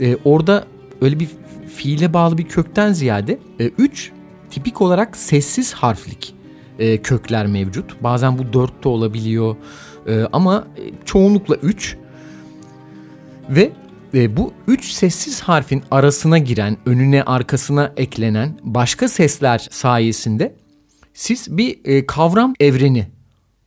E, 0.00 0.16
orada 0.24 0.64
öyle 1.00 1.20
bir 1.20 1.28
fiile 1.74 2.14
bağlı 2.14 2.38
bir 2.38 2.44
kökten 2.44 2.92
ziyade 2.92 3.38
3 3.58 4.08
e, 4.08 4.12
tipik 4.50 4.80
olarak 4.80 5.16
sessiz 5.16 5.72
harflik 5.72 6.35
e, 6.78 7.02
kökler 7.02 7.46
mevcut. 7.46 8.02
Bazen 8.02 8.38
bu 8.38 8.52
4 8.52 8.84
de 8.84 8.88
olabiliyor 8.88 9.56
e, 10.08 10.26
ama 10.32 10.66
e, 10.76 10.82
çoğunlukla 11.04 11.54
3 11.54 11.96
ve 13.50 13.72
e, 14.14 14.36
bu 14.36 14.52
3 14.68 14.84
sessiz 14.84 15.40
harfin 15.40 15.82
arasına 15.90 16.38
giren, 16.38 16.76
önüne 16.86 17.22
arkasına 17.22 17.92
eklenen 17.96 18.58
başka 18.62 19.08
sesler 19.08 19.68
sayesinde 19.70 20.56
siz 21.14 21.56
bir 21.56 21.78
e, 21.84 22.06
kavram 22.06 22.54
evreni 22.60 23.06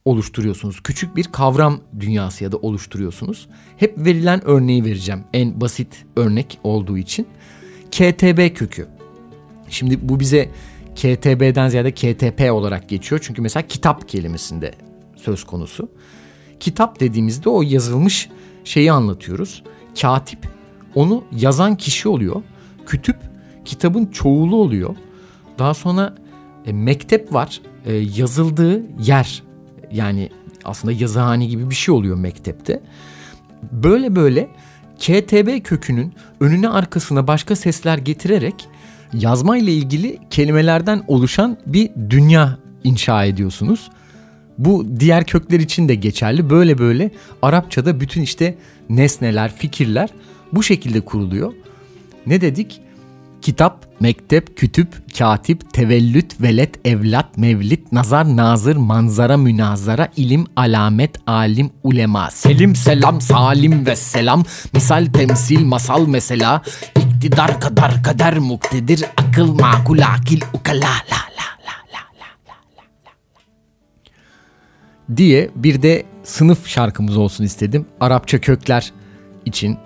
oluşturuyorsunuz. 0.05 0.83
Küçük 0.83 1.15
bir 1.15 1.23
kavram 1.23 1.81
dünyası 1.99 2.43
ya 2.43 2.51
da 2.51 2.57
oluşturuyorsunuz. 2.57 3.47
Hep 3.77 3.97
verilen 3.97 4.41
örneği 4.45 4.85
vereceğim. 4.85 5.23
En 5.33 5.61
basit 5.61 6.05
örnek 6.15 6.59
olduğu 6.63 6.97
için. 6.97 7.27
KTB 7.91 8.55
kökü. 8.55 8.87
Şimdi 9.69 10.09
bu 10.09 10.19
bize 10.19 10.49
KTB'den 10.99 11.69
ziyade 11.69 11.91
KTP 11.91 12.51
olarak 12.51 12.89
geçiyor. 12.89 13.21
Çünkü 13.23 13.41
mesela 13.41 13.67
kitap 13.67 14.09
kelimesinde 14.09 14.73
söz 15.15 15.43
konusu. 15.43 15.89
Kitap 16.59 16.99
dediğimizde 16.99 17.49
o 17.49 17.61
yazılmış 17.61 18.29
şeyi 18.63 18.91
anlatıyoruz. 18.91 19.63
Katip 20.01 20.39
onu 20.95 21.23
yazan 21.31 21.75
kişi 21.75 22.09
oluyor. 22.09 22.43
Kütüp 22.85 23.17
kitabın 23.65 24.05
çoğulu 24.05 24.55
oluyor. 24.55 24.95
Daha 25.59 25.73
sonra 25.73 26.15
e, 26.65 26.73
mektep 26.73 27.33
var. 27.33 27.61
E, 27.85 27.93
yazıldığı 27.93 28.83
yer 28.99 29.43
yani 29.91 30.29
aslında 30.63 30.91
yazıhane 30.91 31.45
gibi 31.45 31.69
bir 31.69 31.75
şey 31.75 31.95
oluyor 31.95 32.17
mektepte. 32.17 32.81
Böyle 33.71 34.15
böyle 34.15 34.49
KTB 34.99 35.63
kökünün 35.63 36.13
önüne 36.39 36.69
arkasına 36.69 37.27
başka 37.27 37.55
sesler 37.55 37.97
getirerek 37.97 38.67
yazma 39.13 39.57
ile 39.57 39.73
ilgili 39.73 40.19
kelimelerden 40.29 41.03
oluşan 41.07 41.57
bir 41.65 41.89
dünya 42.09 42.57
inşa 42.83 43.25
ediyorsunuz. 43.25 43.89
Bu 44.57 44.87
diğer 44.99 45.25
kökler 45.25 45.59
için 45.59 45.89
de 45.89 45.95
geçerli. 45.95 46.49
Böyle 46.49 46.77
böyle 46.77 47.11
Arapçada 47.41 47.99
bütün 47.99 48.21
işte 48.21 48.55
nesneler, 48.89 49.55
fikirler 49.55 50.09
bu 50.53 50.63
şekilde 50.63 51.01
kuruluyor. 51.01 51.53
Ne 52.27 52.41
dedik? 52.41 52.81
Kitap, 53.41 53.85
Mektep, 53.99 54.57
kütüp, 54.57 55.17
katip, 55.17 55.73
tevellüt, 55.73 56.41
velet, 56.41 56.87
evlat, 56.87 57.37
mevlit, 57.37 57.91
nazar, 57.91 58.37
nazır, 58.37 58.75
manzara, 58.75 59.37
münazara, 59.37 60.09
ilim, 60.15 60.45
alamet, 60.55 61.15
alim, 61.27 61.71
ulema, 61.83 62.31
selim, 62.31 62.75
selam, 62.75 63.21
salim 63.21 63.85
ve 63.85 63.95
selam, 63.95 64.43
misal, 64.73 65.05
temsil, 65.05 65.65
masal, 65.65 66.07
mesela, 66.07 66.61
iktidar, 66.95 67.61
kadar, 67.61 68.03
kader, 68.03 68.39
muktedir, 68.39 69.05
akıl, 69.17 69.53
makul, 69.53 69.99
akil, 69.99 70.41
ukala, 70.53 70.79
la, 70.81 71.21
la 71.37 71.49
diye 75.17 75.49
bir 75.55 75.81
de 75.81 76.05
sınıf 76.23 76.67
şarkımız 76.67 77.17
olsun 77.17 77.43
istedim. 77.43 77.85
Arapça 77.99 78.41
kökler 78.41 78.91
için 79.45 79.77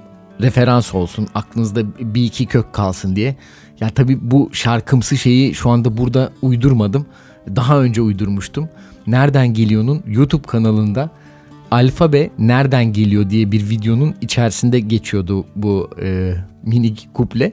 referans 0.41 0.95
olsun. 0.95 1.27
Aklınızda 1.35 1.81
bir 1.99 2.23
iki 2.23 2.45
kök 2.45 2.73
kalsın 2.73 3.15
diye. 3.15 3.35
Ya 3.83 3.89
tabii 3.89 4.17
bu 4.21 4.49
şarkımsı 4.53 5.17
şeyi 5.17 5.53
şu 5.53 5.69
anda 5.69 5.97
burada 5.97 6.31
uydurmadım. 6.41 7.05
Daha 7.55 7.81
önce 7.81 8.01
uydurmuştum. 8.01 8.69
Nereden 9.07 9.53
Geliyor'un 9.53 10.03
YouTube 10.07 10.47
kanalında 10.47 11.09
alfabe 11.71 12.29
nereden 12.39 12.93
geliyor 12.93 13.29
diye 13.29 13.51
bir 13.51 13.69
videonun 13.69 14.15
içerisinde 14.21 14.79
geçiyordu 14.79 15.45
bu 15.55 15.89
e, 16.01 16.33
minik 16.65 17.09
kuple. 17.13 17.51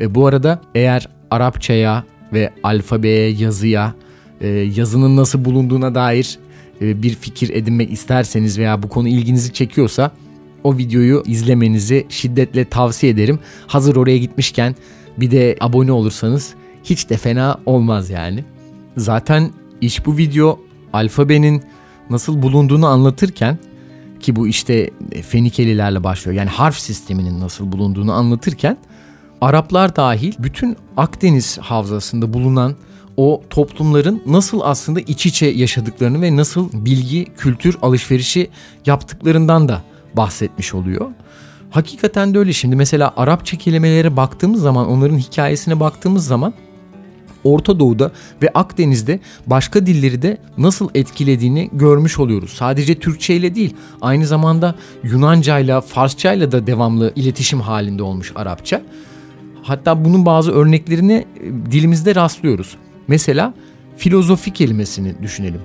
E, 0.00 0.14
bu 0.14 0.26
arada 0.26 0.60
eğer 0.74 1.08
Arapçaya 1.30 2.04
ve 2.32 2.50
alfabeye, 2.62 3.30
yazıya, 3.30 3.94
e, 4.40 4.48
yazının 4.48 5.16
nasıl 5.16 5.44
bulunduğuna 5.44 5.94
dair 5.94 6.38
e, 6.80 7.02
bir 7.02 7.14
fikir 7.14 7.50
edinmek 7.50 7.92
isterseniz 7.92 8.58
veya 8.58 8.82
bu 8.82 8.88
konu 8.88 9.08
ilginizi 9.08 9.52
çekiyorsa 9.52 10.10
o 10.64 10.76
videoyu 10.76 11.22
izlemenizi 11.26 12.06
şiddetle 12.08 12.64
tavsiye 12.64 13.12
ederim. 13.12 13.38
Hazır 13.66 13.96
oraya 13.96 14.18
gitmişken 14.18 14.74
bir 15.20 15.30
de 15.30 15.56
abone 15.60 15.92
olursanız 15.92 16.54
hiç 16.84 17.10
de 17.10 17.16
fena 17.16 17.60
olmaz 17.66 18.10
yani. 18.10 18.44
Zaten 18.96 19.50
iş 19.80 20.06
bu 20.06 20.16
video 20.16 20.60
alfabenin 20.92 21.62
nasıl 22.10 22.42
bulunduğunu 22.42 22.86
anlatırken 22.86 23.58
ki 24.20 24.36
bu 24.36 24.48
işte 24.48 24.90
Fenikelilerle 25.22 26.04
başlıyor. 26.04 26.38
Yani 26.38 26.50
harf 26.50 26.78
sisteminin 26.78 27.40
nasıl 27.40 27.72
bulunduğunu 27.72 28.12
anlatırken 28.12 28.76
Araplar 29.40 29.96
dahil 29.96 30.32
bütün 30.38 30.76
Akdeniz 30.96 31.58
havzasında 31.58 32.32
bulunan 32.32 32.74
o 33.16 33.42
toplumların 33.50 34.22
nasıl 34.26 34.60
aslında 34.64 35.00
iç 35.00 35.26
içe 35.26 35.46
yaşadıklarını 35.46 36.22
ve 36.22 36.36
nasıl 36.36 36.68
bilgi, 36.72 37.24
kültür 37.36 37.76
alışverişi 37.82 38.50
yaptıklarından 38.86 39.68
da 39.68 39.82
bahsetmiş 40.16 40.74
oluyor. 40.74 41.10
Hakikaten 41.70 42.34
de 42.34 42.38
öyle 42.38 42.52
şimdi 42.52 42.76
mesela 42.76 43.12
Arapça 43.16 43.56
kelimelere 43.56 44.16
baktığımız 44.16 44.62
zaman 44.62 44.88
onların 44.88 45.18
hikayesine 45.18 45.80
baktığımız 45.80 46.26
zaman 46.26 46.54
Orta 47.44 47.78
Doğu'da 47.78 48.12
ve 48.42 48.50
Akdeniz'de 48.54 49.20
başka 49.46 49.86
dilleri 49.86 50.22
de 50.22 50.38
nasıl 50.58 50.88
etkilediğini 50.94 51.70
görmüş 51.72 52.18
oluyoruz. 52.18 52.50
Sadece 52.50 52.94
Türkçe 52.94 53.34
ile 53.34 53.54
değil 53.54 53.74
aynı 54.00 54.26
zamanda 54.26 54.74
Yunanca 55.02 55.58
ile 55.58 55.80
Farsça 55.80 56.32
ile 56.32 56.52
de 56.52 56.66
devamlı 56.66 57.12
iletişim 57.16 57.60
halinde 57.60 58.02
olmuş 58.02 58.32
Arapça. 58.34 58.82
Hatta 59.62 60.04
bunun 60.04 60.26
bazı 60.26 60.52
örneklerini 60.52 61.26
e, 61.40 61.72
dilimizde 61.72 62.14
rastlıyoruz. 62.14 62.76
Mesela 63.08 63.54
filozofi 63.96 64.52
kelimesini 64.52 65.22
düşünelim. 65.22 65.60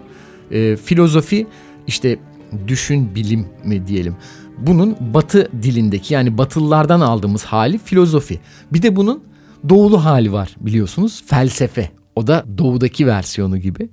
E, 0.51 0.75
filozofi 0.75 1.48
işte 1.88 2.19
düşün 2.67 3.15
bilim 3.15 3.45
mi 3.63 3.88
diyelim. 3.88 4.15
Bunun 4.57 4.98
batı 5.13 5.50
dilindeki 5.63 6.13
yani 6.13 6.38
batılılardan 6.38 7.01
aldığımız 7.01 7.43
hali 7.43 7.77
filozofi. 7.77 8.39
Bir 8.74 8.81
de 8.81 8.95
bunun 8.95 9.24
doğulu 9.69 10.05
hali 10.05 10.33
var 10.33 10.55
biliyorsunuz 10.60 11.24
felsefe. 11.25 11.91
O 12.15 12.27
da 12.27 12.45
doğudaki 12.57 13.07
versiyonu 13.07 13.57
gibi. 13.57 13.89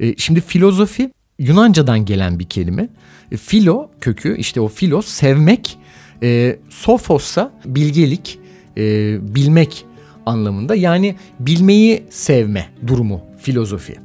E, 0.00 0.16
şimdi 0.16 0.40
filozofi 0.40 1.10
Yunanca'dan 1.38 2.04
gelen 2.04 2.38
bir 2.38 2.44
kelime. 2.44 2.88
E, 3.32 3.36
filo 3.36 3.90
kökü 4.00 4.36
işte 4.36 4.60
o 4.60 4.68
filos 4.68 5.06
sevmek. 5.06 5.78
E, 6.22 6.58
sophossa 6.68 7.52
bilgelik, 7.64 8.38
e, 8.76 9.16
bilmek 9.34 9.84
anlamında. 10.26 10.74
Yani 10.74 11.16
bilmeyi 11.40 12.04
sevme 12.10 12.66
durumu 12.86 13.20
filozofi. 13.38 13.96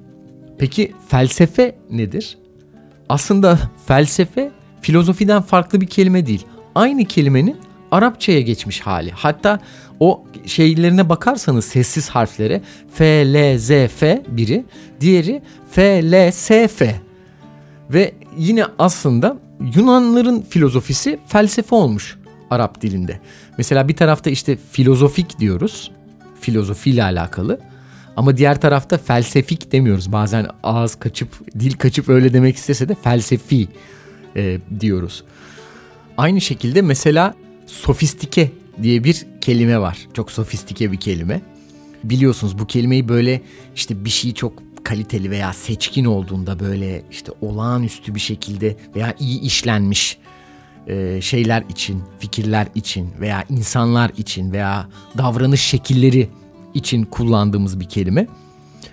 Peki 0.58 0.92
felsefe 1.08 1.76
nedir? 1.90 2.38
Aslında 3.10 3.60
felsefe 3.88 4.52
filozofiden 4.82 5.42
farklı 5.42 5.82
bir 5.82 5.88
kelime 5.88 6.26
değil. 6.26 6.46
Aynı 6.76 7.06
kelimenin 7.06 7.58
Arapçaya 7.92 8.42
geçmiş 8.42 8.82
hali. 8.82 9.12
Hatta 9.12 9.60
o 10.00 10.24
şeylerine 10.46 11.10
bakarsanız 11.10 11.66
sessiz 11.66 12.10
harflere 12.10 12.62
F, 12.94 13.06
L, 13.34 13.58
Z, 13.58 13.68
F 13.68 14.24
biri, 14.28 14.66
diğeri 15.02 15.42
F, 15.72 16.04
L, 16.12 16.32
S, 16.32 16.68
F. 16.68 16.96
Ve 17.90 18.14
yine 18.38 18.66
aslında 18.80 19.38
Yunanların 19.76 20.42
filozofisi 20.42 21.20
felsefe 21.28 21.76
olmuş 21.76 22.18
Arap 22.50 22.82
dilinde. 22.82 23.20
Mesela 23.58 23.88
bir 23.88 23.96
tarafta 23.96 24.30
işte 24.30 24.58
filozofik 24.72 25.40
diyoruz. 25.40 25.92
Filozofiyle 26.42 27.04
alakalı. 27.04 27.60
Ama 28.16 28.38
diğer 28.38 28.62
tarafta 28.62 28.98
felsefik 28.98 29.72
demiyoruz. 29.72 30.12
Bazen 30.12 30.48
ağız 30.64 30.96
kaçıp, 30.96 31.60
dil 31.60 31.74
kaçıp 31.74 32.10
öyle 32.10 32.34
demek 32.34 32.56
istese 32.56 32.90
de 32.90 32.96
felsefi 32.96 33.68
e, 34.40 34.60
diyoruz. 34.80 35.24
Aynı 36.18 36.42
şekilde 36.42 36.82
mesela 36.82 37.36
sofistike 37.66 38.52
diye 38.84 39.04
bir 39.04 39.26
kelime 39.42 39.80
var. 39.80 39.98
Çok 40.14 40.32
sofistike 40.32 40.92
bir 40.92 40.98
kelime. 40.98 41.42
Biliyorsunuz 42.04 42.60
bu 42.60 42.68
kelimeyi 42.68 43.10
böyle 43.10 43.42
işte 43.76 44.06
bir 44.06 44.10
şey 44.10 44.34
çok 44.34 44.54
kaliteli 44.84 45.32
veya 45.32 45.54
seçkin 45.54 46.06
olduğunda 46.06 46.60
böyle 46.60 47.04
işte 47.12 47.32
olağanüstü 47.42 48.16
bir 48.16 48.20
şekilde 48.20 48.78
veya 48.96 49.16
iyi 49.20 49.42
işlenmiş 49.42 50.18
e, 50.88 51.22
şeyler 51.22 51.64
için, 51.70 52.04
fikirler 52.20 52.68
için 52.76 53.10
veya 53.20 53.46
insanlar 53.50 54.12
için 54.18 54.52
veya 54.52 54.88
davranış 55.18 55.62
şekilleri 55.62 56.30
için 56.74 57.04
kullandığımız 57.04 57.80
bir 57.80 57.90
kelime. 57.90 58.28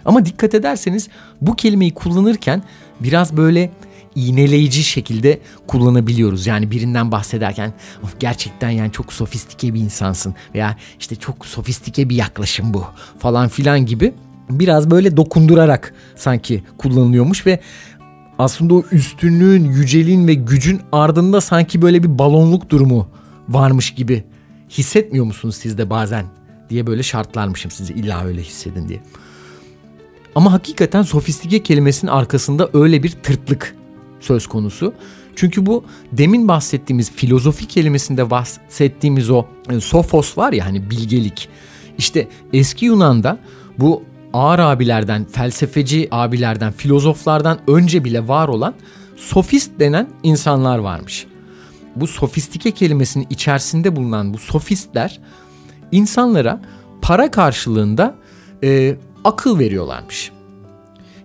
Ama 0.05 0.27
dikkat 0.27 0.55
ederseniz 0.55 1.09
bu 1.41 1.57
kelimeyi 1.57 1.95
kullanırken 1.95 2.63
biraz 3.01 3.37
böyle 3.37 3.71
iğneleyici 4.17 4.83
şekilde 4.83 5.41
kullanabiliyoruz. 5.67 6.47
Yani 6.47 6.71
birinden 6.71 7.13
bahsederken 7.13 7.73
of 8.03 8.21
gerçekten 8.21 8.71
yani 8.71 8.93
çok 8.93 9.13
sofistike 9.13 9.75
bir 9.75 9.81
insansın 9.81 10.35
veya 10.55 10.77
işte 11.01 11.17
çok 11.17 11.47
sofistike 11.47 12.09
bir 12.09 12.17
yaklaşım 12.17 12.75
bu 12.75 12.85
falan 13.19 13.49
filan 13.49 13.87
gibi 13.87 14.15
biraz 14.51 14.91
böyle 14.91 15.17
dokundurarak 15.17 15.95
sanki 16.17 16.63
kullanılıyormuş 16.79 17.47
ve 17.47 17.61
aslında 18.39 18.75
o 18.75 18.85
üstünlüğün, 18.93 19.65
yüceliğin 19.65 20.29
ve 20.29 20.35
gücün 20.35 20.81
ardında 20.93 21.41
sanki 21.41 21.83
böyle 21.83 22.03
bir 22.03 22.19
balonluk 22.19 22.71
durumu 22.71 23.09
varmış 23.49 23.95
gibi 23.95 24.25
hissetmiyor 24.71 25.25
musunuz 25.25 25.57
siz 25.57 25.79
de 25.79 25.91
bazen 25.91 26.27
diye 26.71 26.87
böyle 26.87 27.03
şartlarmışım 27.03 27.71
sizi 27.71 27.93
illa 27.93 28.25
öyle 28.25 28.43
hissedin 28.43 28.89
diye. 28.89 29.01
Ama 30.35 30.53
hakikaten 30.53 31.03
sofistike 31.03 31.63
kelimesinin 31.63 32.11
arkasında 32.11 32.71
öyle 32.73 33.03
bir 33.03 33.11
tırtlık 33.11 33.77
söz 34.21 34.47
konusu. 34.47 34.95
Çünkü 35.37 35.67
bu 35.67 35.85
demin 36.13 36.49
bahsettiğimiz 36.49 37.11
filozofi 37.13 37.67
kelimesinde 37.67 38.31
bahsettiğimiz 38.31 39.31
o 39.31 39.45
e, 39.71 39.81
sofos 39.81 40.39
var 40.39 40.53
ya 40.53 40.67
hani 40.67 40.91
bilgelik. 40.91 41.49
İşte 41.99 42.29
eski 42.53 42.87
Yunan'da 42.87 43.39
bu 43.79 44.03
ağır 44.33 44.59
abilerden, 44.59 45.25
felsefeci 45.25 46.09
abilerden, 46.11 46.73
filozoflardan 46.73 47.59
önce 47.69 48.05
bile 48.05 48.29
var 48.29 48.49
olan 48.49 48.75
sofist 49.17 49.71
denen 49.81 50.09
insanlar 50.23 50.79
varmış. 50.79 51.27
Bu 51.97 52.07
sofistike 52.07 52.71
kelimesinin 52.71 53.27
içerisinde 53.31 53.97
bulunan 53.97 54.35
bu 54.35 54.39
sofistler 54.39 55.21
insanlara 55.93 56.61
para 57.03 57.31
karşılığında 57.31 58.15
e, 58.63 58.97
akıl 59.25 59.59
veriyorlarmış. 59.59 60.33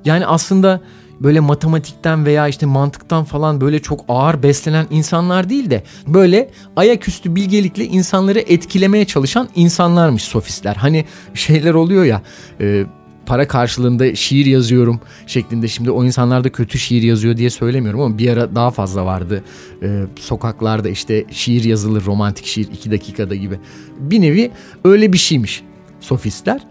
Yani 0.06 0.26
aslında 0.26 0.82
böyle 1.24 1.40
matematikten 1.40 2.26
veya 2.26 2.48
işte 2.48 2.66
mantıktan 2.66 3.24
falan 3.24 3.62
böyle 3.62 3.80
çok 3.80 4.06
ağır 4.08 4.44
beslenen 4.44 4.88
insanlar 4.90 5.50
değil 5.50 5.70
de 5.70 5.84
böyle 6.08 6.50
ayaküstü 6.76 7.36
bilgelikle 7.36 7.86
insanları 7.86 8.40
etkilemeye 8.40 9.06
çalışan 9.06 9.50
insanlarmış 9.56 10.24
sofistler. 10.24 10.76
Hani 10.76 11.06
şeyler 11.34 11.74
oluyor 11.74 12.04
ya 12.04 12.22
e, 12.62 12.86
para 13.26 13.48
karşılığında 13.48 14.16
şiir 14.16 14.46
yazıyorum 14.46 15.00
şeklinde. 15.28 15.68
Şimdi 15.68 15.92
o 15.92 16.06
insanlar 16.06 16.44
da 16.44 16.52
kötü 16.52 16.80
şiir 16.80 17.02
yazıyor 17.02 17.38
diye 17.38 17.50
söylemiyorum 17.50 18.02
ama 18.02 18.18
bir 18.18 18.30
ara 18.30 18.56
daha 18.56 18.72
fazla 18.72 19.06
vardı. 19.06 19.44
Ee, 19.84 20.04
sokaklarda 20.20 20.90
işte 20.90 21.26
şiir 21.32 21.64
yazılır 21.64 22.06
romantik 22.06 22.46
şiir 22.46 22.68
iki 22.74 22.92
dakikada 22.92 23.36
gibi. 23.36 23.60
Bir 24.00 24.22
nevi 24.22 24.52
öyle 24.84 25.14
bir 25.14 25.18
şeymiş 25.18 25.64
sofistler. 26.00 26.62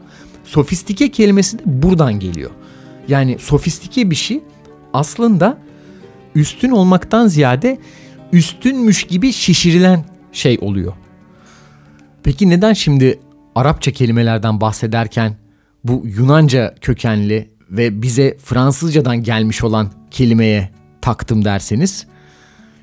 Sofistike 0.44 1.10
kelimesi 1.10 1.58
de 1.58 1.62
buradan 1.66 2.20
geliyor. 2.20 2.50
Yani 3.10 3.36
sofistike 3.38 4.10
bir 4.10 4.16
şey 4.16 4.40
aslında 4.92 5.58
üstün 6.34 6.70
olmaktan 6.70 7.26
ziyade 7.26 7.78
üstünmüş 8.32 9.04
gibi 9.04 9.32
şişirilen 9.32 10.04
şey 10.32 10.58
oluyor. 10.60 10.92
Peki 12.22 12.50
neden 12.50 12.72
şimdi 12.72 13.20
Arapça 13.54 13.90
kelimelerden 13.92 14.60
bahsederken 14.60 15.36
bu 15.84 16.02
Yunanca 16.04 16.74
kökenli 16.80 17.50
ve 17.70 18.02
bize 18.02 18.36
Fransızcadan 18.44 19.22
gelmiş 19.22 19.64
olan 19.64 19.90
kelimeye 20.10 20.70
taktım 21.02 21.44
derseniz. 21.44 22.06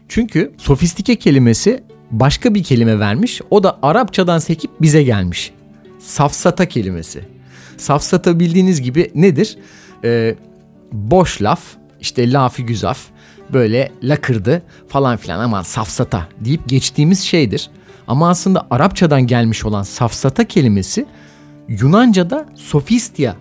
Çünkü 0.09 0.53
sofistike 0.57 1.15
kelimesi 1.15 1.83
başka 2.11 2.55
bir 2.55 2.63
kelime 2.63 2.99
vermiş. 2.99 3.41
O 3.49 3.63
da 3.63 3.79
Arapçadan 3.81 4.39
sekip 4.39 4.71
bize 4.81 5.03
gelmiş. 5.03 5.51
Safsata 5.99 6.65
kelimesi. 6.65 7.21
Safsata 7.77 8.39
bildiğiniz 8.39 8.81
gibi 8.81 9.11
nedir? 9.15 9.57
Ee, 10.03 10.36
boş 10.91 11.41
laf, 11.41 11.62
işte 11.99 12.31
lafı 12.31 12.62
güzaf, 12.62 12.99
böyle 13.53 13.91
lakırdı 14.03 14.62
falan 14.88 15.17
filan 15.17 15.39
ama 15.39 15.63
safsata 15.63 16.27
deyip 16.39 16.69
geçtiğimiz 16.69 17.19
şeydir. 17.19 17.69
Ama 18.07 18.29
aslında 18.29 18.67
Arapçadan 18.71 19.27
gelmiş 19.27 19.65
olan 19.65 19.83
safsata 19.83 20.43
kelimesi 20.43 21.05
Yunanca'da 21.67 22.45
sofistia 22.55 23.36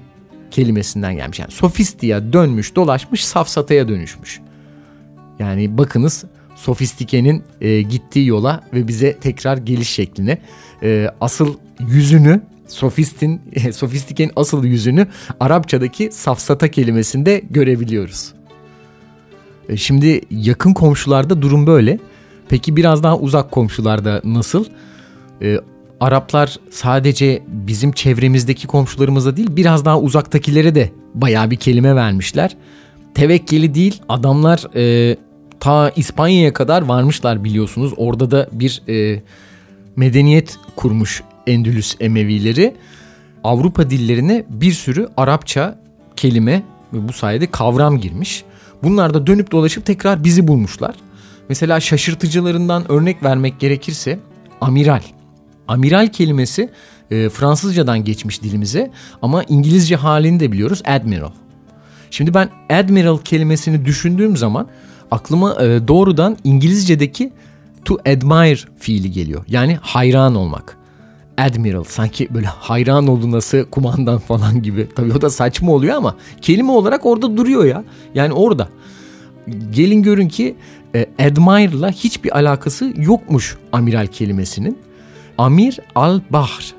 kelimesinden 0.51 1.16
gelmiş. 1.16 1.38
Yani 1.38 1.51
sofistia 1.51 2.33
dönmüş 2.33 2.77
dolaşmış 2.77 3.25
safsataya 3.25 3.88
dönüşmüş. 3.88 4.40
Yani 5.38 5.79
bakınız 5.79 6.25
sofistikenin 6.55 7.45
e, 7.61 7.83
gittiği 7.83 8.27
yola 8.27 8.61
ve 8.73 8.88
bize 8.88 9.16
tekrar 9.16 9.57
geliş 9.57 9.90
şekline 9.90 10.38
e, 10.83 11.11
asıl 11.21 11.55
yüzünü 11.88 12.40
sofistin 12.69 13.41
sofistikenin 13.73 14.33
asıl 14.37 14.65
yüzünü 14.65 15.07
Arapçadaki 15.41 16.09
safsata 16.13 16.71
kelimesinde 16.71 17.43
görebiliyoruz. 17.51 18.33
E, 19.69 19.77
şimdi 19.77 20.21
yakın 20.31 20.73
komşularda 20.75 21.43
durum 21.43 21.67
böyle. 21.67 21.99
Peki 22.49 22.77
biraz 22.77 23.03
daha 23.03 23.19
uzak 23.19 23.51
komşularda 23.51 24.21
nasıl? 24.25 24.65
E, 25.43 25.57
Araplar 26.01 26.57
sadece 26.71 27.43
bizim 27.49 27.93
çevremizdeki 27.93 28.67
komşularımıza 28.67 29.37
değil 29.37 29.49
biraz 29.57 29.85
daha 29.85 30.01
uzaktakilere 30.01 30.75
de 30.75 30.91
baya 31.15 31.51
bir 31.51 31.57
kelime 31.57 31.95
vermişler. 31.95 32.57
Tevekkeli 33.15 33.75
değil 33.75 34.03
adamlar 34.09 34.77
e, 34.77 35.17
ta 35.61 35.91
İspanya'ya 35.97 36.53
kadar 36.53 36.83
varmışlar 36.83 37.45
biliyorsunuz. 37.45 37.93
Orada 37.97 38.31
da 38.31 38.49
bir 38.53 38.83
e, 38.89 39.23
medeniyet 39.97 40.59
kurmuş 40.77 41.23
Endülüs 41.47 41.97
Emevileri. 42.01 42.75
Avrupa 43.45 43.91
dillerine 43.91 44.45
bir 44.49 44.73
sürü 44.73 45.09
Arapça 45.17 45.79
kelime 46.17 46.63
ve 46.93 47.09
bu 47.09 47.13
sayede 47.13 47.51
kavram 47.51 48.01
girmiş. 48.01 48.45
Bunlar 48.83 49.15
da 49.15 49.27
dönüp 49.27 49.51
dolaşıp 49.51 49.87
tekrar 49.87 50.25
bizi 50.25 50.49
bulmuşlar. 50.49 50.95
Mesela 51.49 51.81
şaşırtıcılarından 51.81 52.93
örnek 52.93 53.23
vermek 53.23 53.61
gerekirse 53.61 54.19
amiral. 54.61 55.03
Amiral 55.69 56.09
kelimesi 56.09 56.71
e, 57.11 57.29
Fransızcadan 57.29 58.05
geçmiş 58.05 58.43
dilimize 58.43 58.91
ama 59.23 59.45
İngilizce 59.49 59.97
halini 59.97 60.41
de 60.41 60.53
biliyoruz 60.53 60.83
admiral. 60.85 61.31
Şimdi 62.11 62.35
ben 62.35 62.49
admiral 62.71 63.19
kelimesini 63.19 63.85
düşündüğüm 63.85 64.37
zaman 64.37 64.69
aklıma 65.11 65.65
e, 65.65 65.89
doğrudan 65.89 66.37
İngilizce'deki 66.45 67.33
to 67.85 67.95
admire 67.95 68.61
fiili 68.79 69.13
geliyor. 69.13 69.45
Yani 69.49 69.79
hayran 69.83 70.35
olmak. 70.35 70.76
Admiral 71.38 71.85
sanki 71.85 72.29
böyle 72.35 72.46
hayran 72.46 73.07
olunası 73.07 73.66
kumandan 73.70 74.18
falan 74.18 74.62
gibi. 74.62 74.88
Tabii 74.96 75.12
o 75.12 75.20
da 75.20 75.31
saçma 75.31 75.72
oluyor 75.72 75.96
ama 75.96 76.16
kelime 76.40 76.72
olarak 76.72 77.07
orada 77.07 77.37
duruyor 77.37 77.64
ya. 77.64 77.85
Yani 78.14 78.33
orada. 78.33 78.68
Gelin 79.70 80.03
görün 80.03 80.29
ki 80.29 80.57
e, 80.94 81.07
admire'la 81.18 81.90
hiçbir 81.90 82.37
alakası 82.37 82.92
yokmuş 82.96 83.57
amiral 83.72 84.07
kelimesinin. 84.07 84.79
Amir 85.38 85.81
al-Bahr. 85.94 86.75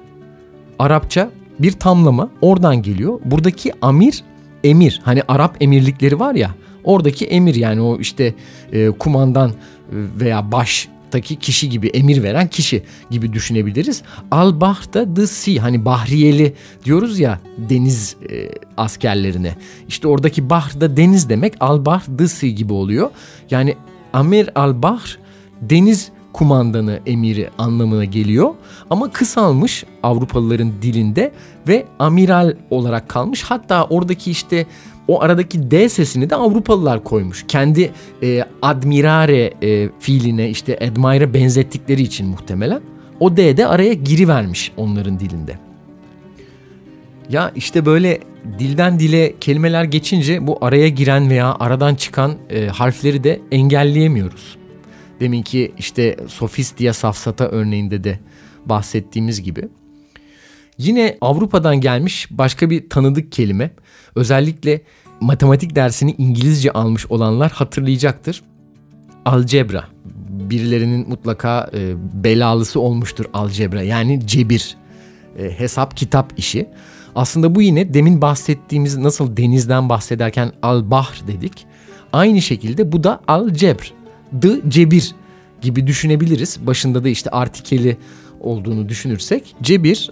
Arapça 0.80 1.30
bir 1.60 1.72
tamlama 1.72 2.30
oradan 2.42 2.82
geliyor. 2.82 3.20
Buradaki 3.26 3.74
amir 3.82 4.24
emir. 4.64 5.02
Hani 5.04 5.22
Arap 5.28 5.58
emirlikleri 5.62 6.20
var 6.20 6.36
ya 6.36 6.52
oradaki 6.88 7.26
emir 7.26 7.56
yani 7.56 7.82
o 7.82 8.00
işte 8.00 8.34
e, 8.74 8.90
kumandan 8.90 9.52
veya 9.92 10.52
baş 10.52 10.90
Bahr'taki 11.08 11.36
kişi 11.36 11.70
gibi 11.70 11.88
emir 11.88 12.24
veren 12.24 12.48
kişi 12.48 12.84
gibi 13.10 13.34
düşünebiliriz. 13.34 14.04
Al 14.32 14.62
Bahr 14.62 14.94
da 14.94 15.14
the 15.14 15.28
sea 15.28 15.64
hani 15.64 15.86
Bahriyeli 15.86 16.54
diyoruz 16.86 17.20
ya 17.20 17.40
deniz 17.58 18.16
e, 18.30 18.50
askerlerine. 18.78 19.56
İşte 19.88 20.08
oradaki 20.08 20.50
Bahr 20.50 20.82
da 20.82 20.98
deniz 20.98 21.30
demek 21.30 21.54
Al 21.60 21.86
Bahr 21.86 22.04
the 22.18 22.28
sea 22.28 22.50
gibi 22.50 22.74
oluyor. 22.74 23.10
Yani 23.52 23.76
Amir 24.14 24.50
Al 24.56 24.82
Bahr 24.82 25.20
deniz 25.62 26.12
kumandanı 26.34 27.00
emiri 27.06 27.50
anlamına 27.58 28.06
geliyor. 28.06 28.54
Ama 28.90 29.12
kısalmış 29.12 29.84
Avrupalıların 30.04 30.72
dilinde 30.82 31.32
ve 31.68 31.86
amiral 32.00 32.54
olarak 32.70 33.10
kalmış. 33.10 33.44
Hatta 33.44 33.84
oradaki 33.86 34.32
işte 34.32 34.66
o 35.08 35.22
aradaki 35.22 35.72
D 35.72 35.90
sesini 35.90 36.30
de 36.30 36.36
Avrupalılar 36.36 37.04
koymuş. 37.04 37.46
Kendi 37.48 37.92
e, 38.24 38.44
admirare 38.62 39.54
e, 39.64 39.90
fiiline 40.00 40.50
işte 40.50 40.80
admire 40.80 41.34
benzettikleri 41.34 42.02
için 42.02 42.28
muhtemelen. 42.28 42.82
O 43.20 43.38
D 43.38 43.58
de 43.58 43.68
araya 43.68 43.94
girivermiş 43.94 44.72
onların 44.78 45.20
dilinde. 45.20 45.60
Ya 47.30 47.52
işte 47.56 47.86
böyle 47.86 48.20
dilden 48.60 49.00
dile 49.00 49.34
kelimeler 49.40 49.84
geçince 49.84 50.48
bu 50.48 50.58
araya 50.62 50.90
giren 50.90 51.30
veya 51.30 51.56
aradan 51.60 51.96
çıkan 51.96 52.36
e, 52.50 52.68
harfleri 52.68 53.24
de 53.24 53.42
engelleyemiyoruz. 53.52 54.58
Deminki 55.20 55.72
işte 55.78 56.18
sofist 56.28 56.78
diye 56.78 56.94
safsata 56.94 57.48
örneğinde 57.48 58.04
de 58.04 58.20
bahsettiğimiz 58.66 59.42
gibi. 59.42 59.68
Yine 60.78 61.18
Avrupa'dan 61.22 61.82
gelmiş 61.82 62.28
başka 62.32 62.70
bir 62.70 62.90
tanıdık 62.90 63.32
kelime. 63.32 63.72
Özellikle 64.16 64.82
matematik 65.22 65.76
dersini 65.76 66.16
İngilizce 66.18 66.72
almış 66.72 67.06
olanlar 67.06 67.52
hatırlayacaktır. 67.52 68.44
Algebra. 69.26 69.86
Birilerinin 70.30 71.10
mutlaka 71.10 71.70
e, 71.74 71.94
belalısı 72.24 72.80
olmuştur 72.80 73.26
algebra. 73.34 73.82
Yani 73.82 74.28
cebir. 74.28 74.76
E, 75.40 75.60
hesap 75.60 75.98
kitap 75.98 76.34
işi. 76.38 76.70
Aslında 77.16 77.56
bu 77.56 77.62
yine 77.62 77.94
demin 77.94 78.22
bahsettiğimiz 78.22 78.98
nasıl 78.98 79.38
denizden 79.38 79.90
bahsederken 79.90 80.52
al-bahr 80.62 81.28
dedik. 81.28 81.66
Aynı 82.14 82.42
şekilde 82.42 82.92
bu 82.92 83.04
da 83.04 83.22
al-cebr. 83.28 83.94
The 84.42 84.62
cebir 84.70 85.16
gibi 85.62 85.88
düşünebiliriz. 85.88 86.60
Başında 86.68 87.04
da 87.04 87.10
işte 87.10 87.30
artikeli 87.30 87.98
olduğunu 88.40 88.90
düşünürsek. 88.90 89.56
Cebir 89.62 90.12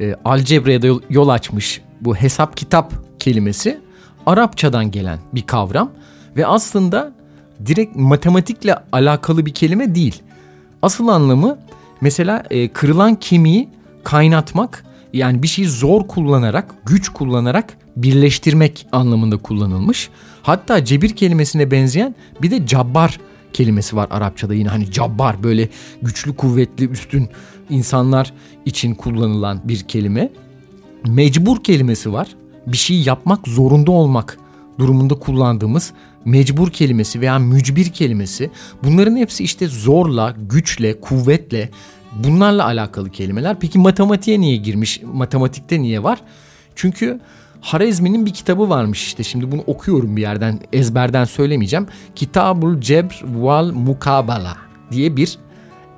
e, 0.00 0.14
algebraya 0.24 0.82
da 0.82 0.86
yol 1.10 1.28
açmış 1.28 1.80
bu 2.00 2.16
hesap 2.16 2.56
kitap 2.56 2.92
kelimesi 3.18 3.80
Arapçadan 4.26 4.90
gelen 4.90 5.18
bir 5.34 5.42
kavram 5.42 5.90
ve 6.36 6.46
aslında 6.46 7.12
direkt 7.66 7.96
matematikle 7.96 8.76
alakalı 8.92 9.46
bir 9.46 9.54
kelime 9.54 9.94
değil. 9.94 10.22
Asıl 10.82 11.08
anlamı 11.08 11.58
mesela 12.00 12.44
e, 12.50 12.68
kırılan 12.68 13.14
kemiği 13.14 13.68
kaynatmak 14.04 14.84
yani 15.12 15.42
bir 15.42 15.48
şeyi 15.48 15.68
zor 15.68 16.08
kullanarak, 16.08 16.74
güç 16.86 17.08
kullanarak 17.08 17.78
birleştirmek 17.96 18.86
anlamında 18.92 19.36
kullanılmış. 19.36 20.10
Hatta 20.42 20.84
cebir 20.84 21.16
kelimesine 21.16 21.70
benzeyen 21.70 22.14
bir 22.42 22.50
de 22.50 22.66
cabbar 22.66 23.20
kelimesi 23.52 23.96
var 23.96 24.08
Arapçada 24.10 24.54
yine 24.54 24.68
hani 24.68 24.90
cabbar 24.90 25.42
böyle 25.42 25.68
güçlü 26.02 26.36
kuvvetli 26.36 26.88
üstün 26.88 27.28
insanlar 27.70 28.32
için 28.64 28.94
kullanılan 28.94 29.60
bir 29.64 29.80
kelime. 29.80 30.30
Mecbur 31.06 31.62
kelimesi 31.62 32.12
var. 32.12 32.28
Bir 32.66 32.76
şey 32.76 33.02
yapmak 33.02 33.48
zorunda 33.48 33.90
olmak 33.90 34.38
durumunda 34.78 35.14
kullandığımız 35.14 35.92
mecbur 36.24 36.70
kelimesi 36.70 37.20
veya 37.20 37.38
mücbir 37.38 37.92
kelimesi 37.92 38.50
bunların 38.84 39.16
hepsi 39.16 39.44
işte 39.44 39.68
zorla, 39.68 40.34
güçle, 40.50 41.00
kuvvetle 41.00 41.70
bunlarla 42.24 42.64
alakalı 42.64 43.10
kelimeler. 43.10 43.60
Peki 43.60 43.78
matematiğe 43.78 44.40
niye 44.40 44.56
girmiş? 44.56 45.00
Matematikte 45.02 45.82
niye 45.82 46.02
var? 46.02 46.20
Çünkü 46.74 47.20
Harezmi'nin 47.60 48.26
bir 48.26 48.34
kitabı 48.34 48.68
varmış 48.68 49.06
işte 49.06 49.22
şimdi 49.22 49.52
bunu 49.52 49.60
okuyorum 49.66 50.16
bir 50.16 50.22
yerden 50.22 50.60
ezberden 50.72 51.24
söylemeyeceğim. 51.24 51.86
Kitabul 52.14 52.80
Cebr 52.80 53.24
val 53.24 53.72
Mukabala 53.72 54.56
diye 54.90 55.16
bir 55.16 55.38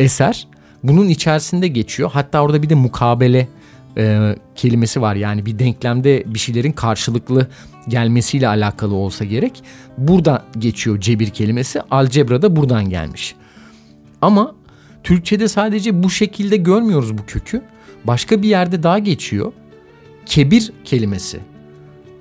eser. 0.00 0.47
Bunun 0.82 1.08
içerisinde 1.08 1.68
geçiyor. 1.68 2.10
Hatta 2.12 2.42
orada 2.42 2.62
bir 2.62 2.70
de 2.70 2.74
mukabele 2.74 3.48
e, 3.96 4.34
kelimesi 4.54 5.00
var. 5.00 5.14
Yani 5.14 5.46
bir 5.46 5.58
denklemde 5.58 6.24
bir 6.26 6.38
şeylerin 6.38 6.72
karşılıklı 6.72 7.48
gelmesiyle 7.88 8.48
alakalı 8.48 8.94
olsa 8.94 9.24
gerek. 9.24 9.62
Burada 9.98 10.44
geçiyor 10.58 11.00
cebir 11.00 11.30
kelimesi. 11.30 11.80
Algebra 11.90 12.42
da 12.42 12.56
buradan 12.56 12.90
gelmiş. 12.90 13.34
Ama 14.22 14.54
Türkçe'de 15.02 15.48
sadece 15.48 16.02
bu 16.02 16.10
şekilde 16.10 16.56
görmüyoruz 16.56 17.18
bu 17.18 17.26
kökü. 17.26 17.62
Başka 18.04 18.42
bir 18.42 18.48
yerde 18.48 18.82
daha 18.82 18.98
geçiyor. 18.98 19.52
Kebir 20.26 20.72
kelimesi. 20.84 21.40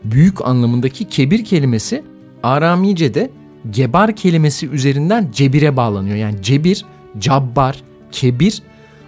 Büyük 0.03 0.45
anlamındaki 0.47 1.05
kebir 1.05 1.45
kelimesi 1.45 2.03
Aramice'de 2.43 3.31
gebar 3.69 4.15
kelimesi 4.15 4.67
üzerinden 4.69 5.29
cebire 5.31 5.77
bağlanıyor. 5.77 6.15
Yani 6.15 6.41
cebir, 6.41 6.85
cabbar, 7.19 7.83
kebir 8.11 8.61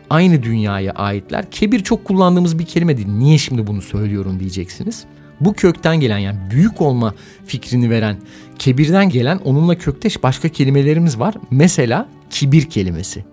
aynı 0.09 0.43
dünyaya 0.43 0.91
aitler. 0.91 1.51
Kebir 1.51 1.83
çok 1.83 2.05
kullandığımız 2.05 2.59
bir 2.59 2.65
kelime 2.65 2.97
değil. 2.97 3.07
Niye 3.07 3.37
şimdi 3.37 3.67
bunu 3.67 3.81
söylüyorum 3.81 4.39
diyeceksiniz. 4.39 5.05
Bu 5.39 5.53
kökten 5.53 5.99
gelen 5.99 6.17
yani 6.17 6.37
büyük 6.51 6.81
olma 6.81 7.13
fikrini 7.45 7.89
veren 7.89 8.17
kebirden 8.59 9.09
gelen 9.09 9.37
onunla 9.37 9.77
kökteş 9.77 10.23
başka 10.23 10.49
kelimelerimiz 10.49 11.19
var. 11.19 11.35
Mesela 11.51 12.09
kibir 12.29 12.69
kelimesi. 12.69 13.25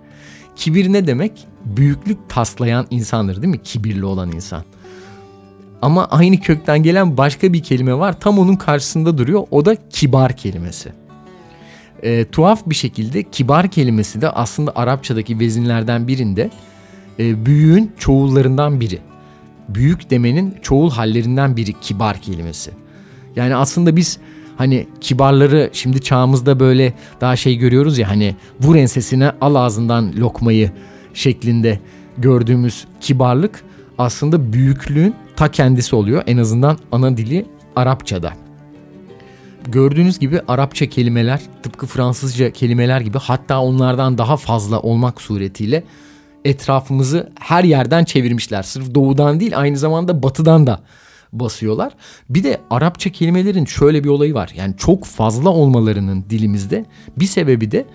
Kibir 0.56 0.92
ne 0.92 1.06
demek? 1.06 1.46
Büyüklük 1.64 2.18
taslayan 2.28 2.86
insandır 2.90 3.42
değil 3.42 3.50
mi? 3.50 3.62
Kibirli 3.62 4.04
olan 4.04 4.32
insan. 4.32 4.64
Ama 5.82 6.04
aynı 6.04 6.40
kökten 6.40 6.82
gelen 6.82 7.16
başka 7.16 7.52
bir 7.52 7.62
kelime 7.62 7.94
var. 7.94 8.20
Tam 8.20 8.38
onun 8.38 8.56
karşısında 8.56 9.18
duruyor. 9.18 9.44
O 9.50 9.64
da 9.64 9.76
kibar 9.90 10.36
kelimesi. 10.36 10.92
E, 12.02 12.24
tuhaf 12.24 12.66
bir 12.66 12.74
şekilde 12.74 13.22
kibar 13.22 13.68
kelimesi 13.68 14.20
de 14.20 14.30
aslında 14.30 14.72
Arapçadaki 14.74 15.38
vezinlerden 15.38 16.08
birinde 16.08 16.50
e, 17.18 17.46
büyüğün 17.46 17.92
çoğullarından 17.98 18.80
biri. 18.80 18.98
Büyük 19.68 20.10
demenin 20.10 20.54
çoğul 20.62 20.90
hallerinden 20.90 21.56
biri 21.56 21.72
kibar 21.80 22.20
kelimesi. 22.20 22.70
Yani 23.36 23.56
aslında 23.56 23.96
biz 23.96 24.18
hani 24.56 24.86
kibarları 25.00 25.70
şimdi 25.72 26.00
çağımızda 26.00 26.60
böyle 26.60 26.94
daha 27.20 27.36
şey 27.36 27.56
görüyoruz 27.56 27.98
ya 27.98 28.10
hani 28.10 28.36
vur 28.60 28.76
ensesine 28.76 29.32
al 29.40 29.54
ağzından 29.54 30.12
lokmayı 30.16 30.70
şeklinde 31.14 31.80
gördüğümüz 32.18 32.84
kibarlık 33.00 33.62
aslında 33.98 34.52
büyüklüğün 34.52 35.14
ta 35.36 35.50
kendisi 35.50 35.96
oluyor. 35.96 36.22
En 36.26 36.36
azından 36.36 36.78
ana 36.92 37.16
dili 37.16 37.46
Arapçada. 37.76 38.45
Gördüğünüz 39.68 40.18
gibi 40.18 40.40
Arapça 40.48 40.86
kelimeler 40.86 41.40
tıpkı 41.62 41.86
Fransızca 41.86 42.50
kelimeler 42.50 43.00
gibi 43.00 43.18
hatta 43.18 43.60
onlardan 43.60 44.18
daha 44.18 44.36
fazla 44.36 44.80
olmak 44.80 45.20
suretiyle 45.20 45.84
etrafımızı 46.44 47.32
her 47.40 47.64
yerden 47.64 48.04
çevirmişler. 48.04 48.62
Sırf 48.62 48.94
doğudan 48.94 49.40
değil 49.40 49.58
aynı 49.58 49.76
zamanda 49.76 50.22
batıdan 50.22 50.66
da 50.66 50.80
basıyorlar. 51.32 51.92
Bir 52.30 52.44
de 52.44 52.60
Arapça 52.70 53.10
kelimelerin 53.10 53.64
şöyle 53.64 54.04
bir 54.04 54.08
olayı 54.08 54.34
var. 54.34 54.52
Yani 54.56 54.74
çok 54.78 55.04
fazla 55.04 55.50
olmalarının 55.50 56.24
dilimizde 56.30 56.84
bir 57.16 57.26
sebebi 57.26 57.70
de 57.70 57.86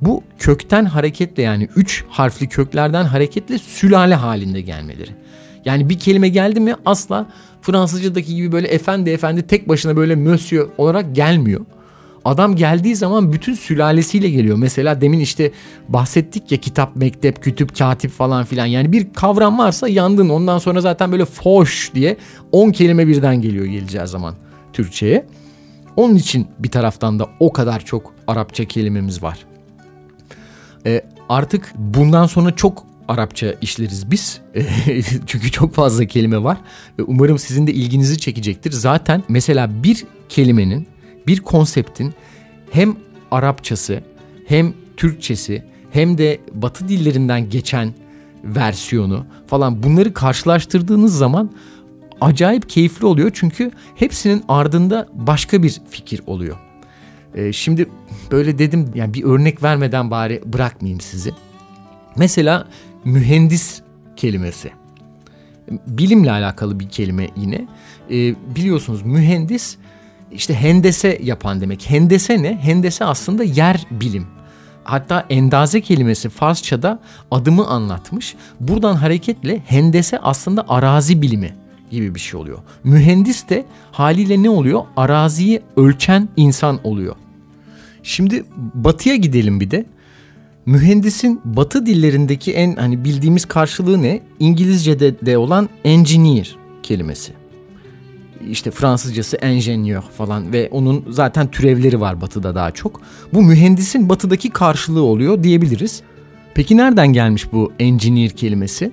bu 0.00 0.22
kökten 0.38 0.84
hareketle 0.84 1.42
yani 1.42 1.68
üç 1.76 2.04
harfli 2.08 2.48
köklerden 2.48 3.04
hareketle 3.04 3.58
sülale 3.58 4.14
halinde 4.14 4.60
gelmeleri. 4.60 5.10
Yani 5.64 5.88
bir 5.88 5.98
kelime 5.98 6.28
geldi 6.28 6.60
mi 6.60 6.74
asla 6.84 7.26
Fransızcadaki 7.64 8.34
gibi 8.34 8.52
böyle 8.52 8.68
efendi 8.68 9.10
efendi 9.10 9.46
tek 9.46 9.68
başına 9.68 9.96
böyle 9.96 10.14
monsieur 10.14 10.68
olarak 10.78 11.14
gelmiyor. 11.14 11.60
Adam 12.24 12.56
geldiği 12.56 12.96
zaman 12.96 13.32
bütün 13.32 13.54
sülalesiyle 13.54 14.30
geliyor. 14.30 14.56
Mesela 14.56 15.00
demin 15.00 15.18
işte 15.18 15.52
bahsettik 15.88 16.52
ya 16.52 16.58
kitap, 16.58 16.96
mektep, 16.96 17.42
kütüp, 17.42 17.78
katip 17.78 18.10
falan 18.10 18.44
filan. 18.44 18.66
Yani 18.66 18.92
bir 18.92 19.12
kavram 19.12 19.58
varsa 19.58 19.88
yandın. 19.88 20.28
Ondan 20.28 20.58
sonra 20.58 20.80
zaten 20.80 21.12
böyle 21.12 21.24
foş 21.24 21.94
diye 21.94 22.16
10 22.52 22.70
kelime 22.70 23.06
birden 23.08 23.40
geliyor 23.40 23.64
geleceği 23.64 24.06
zaman 24.06 24.34
Türkçe'ye. 24.72 25.26
Onun 25.96 26.14
için 26.14 26.46
bir 26.58 26.70
taraftan 26.70 27.18
da 27.18 27.28
o 27.40 27.52
kadar 27.52 27.84
çok 27.84 28.14
Arapça 28.26 28.64
kelimemiz 28.64 29.22
var. 29.22 29.38
Ee, 30.86 31.04
artık 31.28 31.72
bundan 31.76 32.26
sonra 32.26 32.56
çok 32.56 32.86
Arapça 33.08 33.54
işleriz 33.60 34.10
biz. 34.10 34.40
Çünkü 35.26 35.50
çok 35.50 35.74
fazla 35.74 36.04
kelime 36.04 36.42
var. 36.42 36.58
Umarım 37.06 37.38
sizin 37.38 37.66
de 37.66 37.72
ilginizi 37.72 38.18
çekecektir. 38.18 38.72
Zaten 38.72 39.22
mesela 39.28 39.82
bir 39.82 40.04
kelimenin, 40.28 40.86
bir 41.26 41.40
konseptin 41.40 42.14
hem 42.70 42.96
Arapçası 43.30 44.02
hem 44.46 44.72
Türkçesi 44.96 45.64
hem 45.90 46.18
de 46.18 46.40
Batı 46.52 46.88
dillerinden 46.88 47.50
geçen 47.50 47.94
versiyonu 48.44 49.26
falan 49.46 49.82
bunları 49.82 50.14
karşılaştırdığınız 50.14 51.18
zaman 51.18 51.50
acayip 52.20 52.68
keyifli 52.68 53.06
oluyor. 53.06 53.30
Çünkü 53.34 53.70
hepsinin 53.94 54.44
ardında 54.48 55.08
başka 55.12 55.62
bir 55.62 55.80
fikir 55.90 56.20
oluyor. 56.26 56.56
E, 57.34 57.52
şimdi 57.52 57.88
böyle 58.30 58.58
dedim 58.58 58.90
yani 58.94 59.14
bir 59.14 59.24
örnek 59.24 59.62
vermeden 59.62 60.10
bari 60.10 60.42
bırakmayayım 60.46 61.00
sizi. 61.00 61.32
Mesela 62.16 62.68
mühendis 63.04 63.82
kelimesi. 64.16 64.70
Bilimle 65.86 66.30
alakalı 66.30 66.80
bir 66.80 66.88
kelime 66.88 67.30
yine. 67.36 67.66
E, 68.10 68.34
biliyorsunuz 68.56 69.02
mühendis 69.02 69.76
işte 70.32 70.54
hendese 70.54 71.18
yapan 71.22 71.60
demek. 71.60 71.90
Hendese 71.90 72.42
ne? 72.42 72.58
Hendese 72.62 73.04
aslında 73.04 73.44
yer 73.44 73.86
bilim. 73.90 74.26
Hatta 74.84 75.26
endaze 75.30 75.80
kelimesi 75.80 76.28
Farsçada 76.28 77.00
adımı 77.30 77.66
anlatmış. 77.66 78.34
Buradan 78.60 78.94
hareketle 78.94 79.62
hendese 79.66 80.18
aslında 80.18 80.64
arazi 80.68 81.22
bilimi 81.22 81.54
gibi 81.90 82.14
bir 82.14 82.20
şey 82.20 82.40
oluyor. 82.40 82.58
Mühendis 82.84 83.48
de 83.48 83.64
haliyle 83.92 84.42
ne 84.42 84.50
oluyor? 84.50 84.82
Araziyi 84.96 85.62
ölçen 85.76 86.28
insan 86.36 86.80
oluyor. 86.84 87.16
Şimdi 88.02 88.44
batıya 88.74 89.16
gidelim 89.16 89.60
bir 89.60 89.70
de. 89.70 89.86
Mühendisin 90.66 91.40
batı 91.44 91.86
dillerindeki 91.86 92.52
en 92.52 92.76
hani 92.76 93.04
bildiğimiz 93.04 93.44
karşılığı 93.44 94.02
ne? 94.02 94.20
İngilizce'de 94.40 95.20
de 95.26 95.38
olan 95.38 95.68
engineer 95.84 96.56
kelimesi. 96.82 97.32
İşte 98.50 98.70
Fransızcası 98.70 99.36
engineer 99.36 100.00
falan 100.00 100.52
ve 100.52 100.68
onun 100.72 101.04
zaten 101.10 101.50
türevleri 101.50 102.00
var 102.00 102.20
batıda 102.20 102.54
daha 102.54 102.70
çok. 102.70 103.00
Bu 103.32 103.42
mühendisin 103.42 104.08
batıdaki 104.08 104.50
karşılığı 104.50 105.02
oluyor 105.02 105.42
diyebiliriz. 105.42 106.02
Peki 106.54 106.76
nereden 106.76 107.12
gelmiş 107.12 107.52
bu 107.52 107.72
engineer 107.78 108.30
kelimesi? 108.30 108.92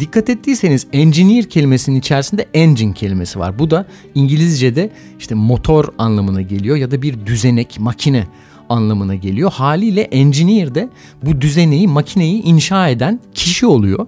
Dikkat 0.00 0.30
ettiyseniz 0.30 0.86
engineer 0.92 1.44
kelimesinin 1.44 1.96
içerisinde 1.96 2.46
engine 2.54 2.94
kelimesi 2.94 3.38
var. 3.38 3.58
Bu 3.58 3.70
da 3.70 3.86
İngilizce'de 4.14 4.90
işte 5.18 5.34
motor 5.34 5.84
anlamına 5.98 6.42
geliyor 6.42 6.76
ya 6.76 6.90
da 6.90 7.02
bir 7.02 7.26
düzenek, 7.26 7.80
makine 7.80 8.26
anlamına 8.68 9.14
geliyor. 9.14 9.52
Haliyle 9.52 10.00
engineer 10.00 10.74
de 10.74 10.88
bu 11.22 11.40
düzeneyi, 11.40 11.88
makineyi 11.88 12.42
inşa 12.42 12.88
eden 12.88 13.20
kişi 13.34 13.66
oluyor. 13.66 14.06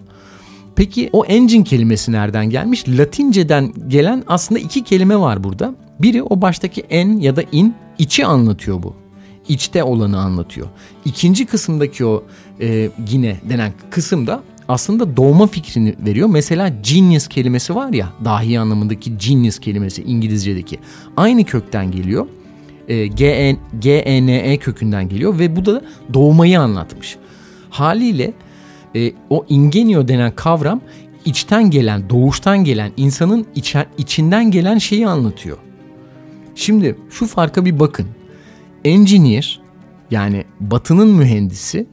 Peki 0.77 1.11
o 1.13 1.25
engine 1.25 1.65
kelimesi 1.65 2.13
nereden 2.13 2.51
gelmiş? 2.51 2.89
Latinceden 2.89 3.73
gelen 3.89 4.25
aslında 4.27 4.61
iki 4.61 4.85
kelime 4.85 5.17
var 5.19 5.45
burada. 5.45 5.75
Biri 6.01 6.23
o 6.23 6.41
baştaki 6.41 6.81
en 6.81 7.19
ya 7.19 7.37
da 7.37 7.43
in 7.53 7.75
içi 7.99 8.27
anlatıyor 8.27 8.83
bu. 8.83 8.95
İçte 9.49 9.83
olanı 9.85 10.19
anlatıyor. 10.19 10.67
İkinci 11.05 11.47
kısımdaki 11.47 12.05
o 12.05 12.25
e, 12.61 12.91
yine 13.11 13.37
denen 13.49 13.73
kısımda 13.91 14.43
aslında 14.69 15.17
doğma 15.17 15.47
fikrini 15.47 15.95
veriyor. 16.07 16.29
Mesela 16.29 16.69
genius 16.69 17.29
kelimesi 17.29 17.75
var 17.75 17.93
ya 17.93 18.09
dahi 18.25 18.61
anlamındaki 18.61 19.19
genius 19.19 19.59
kelimesi 19.59 20.03
İngilizce'deki 20.03 20.79
aynı 21.17 21.45
kökten 21.45 21.91
geliyor. 21.91 22.27
E, 22.89 23.07
G-E-N-E 23.07 24.53
e 24.53 24.57
kökünden 24.57 25.09
geliyor 25.09 25.39
ve 25.39 25.57
bu 25.57 25.67
da 25.67 25.83
doğmayı 26.15 26.61
anlatmış. 26.61 27.17
Haliyle 27.71 28.33
e, 28.95 29.13
o 29.31 29.47
ingenio 29.49 30.09
denen 30.09 30.35
kavram 30.37 30.81
içten 31.25 31.71
gelen, 31.71 32.11
doğuştan 32.11 32.65
gelen, 32.65 32.93
insanın 32.97 33.47
içe, 33.55 33.87
içinden 33.99 34.51
gelen 34.51 34.79
şeyi 34.79 35.09
anlatıyor. 35.09 35.57
Şimdi 36.55 36.99
şu 37.11 37.27
farka 37.27 37.65
bir 37.65 37.79
bakın. 37.79 38.07
Engineer 38.85 39.61
yani 40.11 40.45
batının 40.61 41.09
mühendisi 41.09 41.87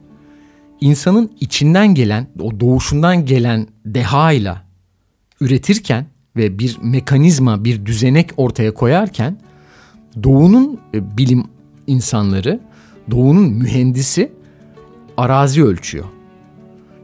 insanın 0.80 1.30
içinden 1.40 1.94
gelen, 1.94 2.26
o 2.40 2.60
doğuşundan 2.60 3.26
gelen 3.26 3.66
dehayla 3.84 4.64
üretirken 5.40 6.06
ve 6.36 6.58
bir 6.58 6.78
mekanizma, 6.82 7.64
bir 7.64 7.86
düzenek 7.86 8.30
ortaya 8.36 8.74
koyarken 8.74 9.38
doğunun 10.22 10.80
e, 10.94 11.18
bilim 11.18 11.44
insanları, 11.86 12.60
doğunun 13.10 13.50
mühendisi 13.50 14.32
arazi 15.16 15.64
ölçüyor. 15.64 16.04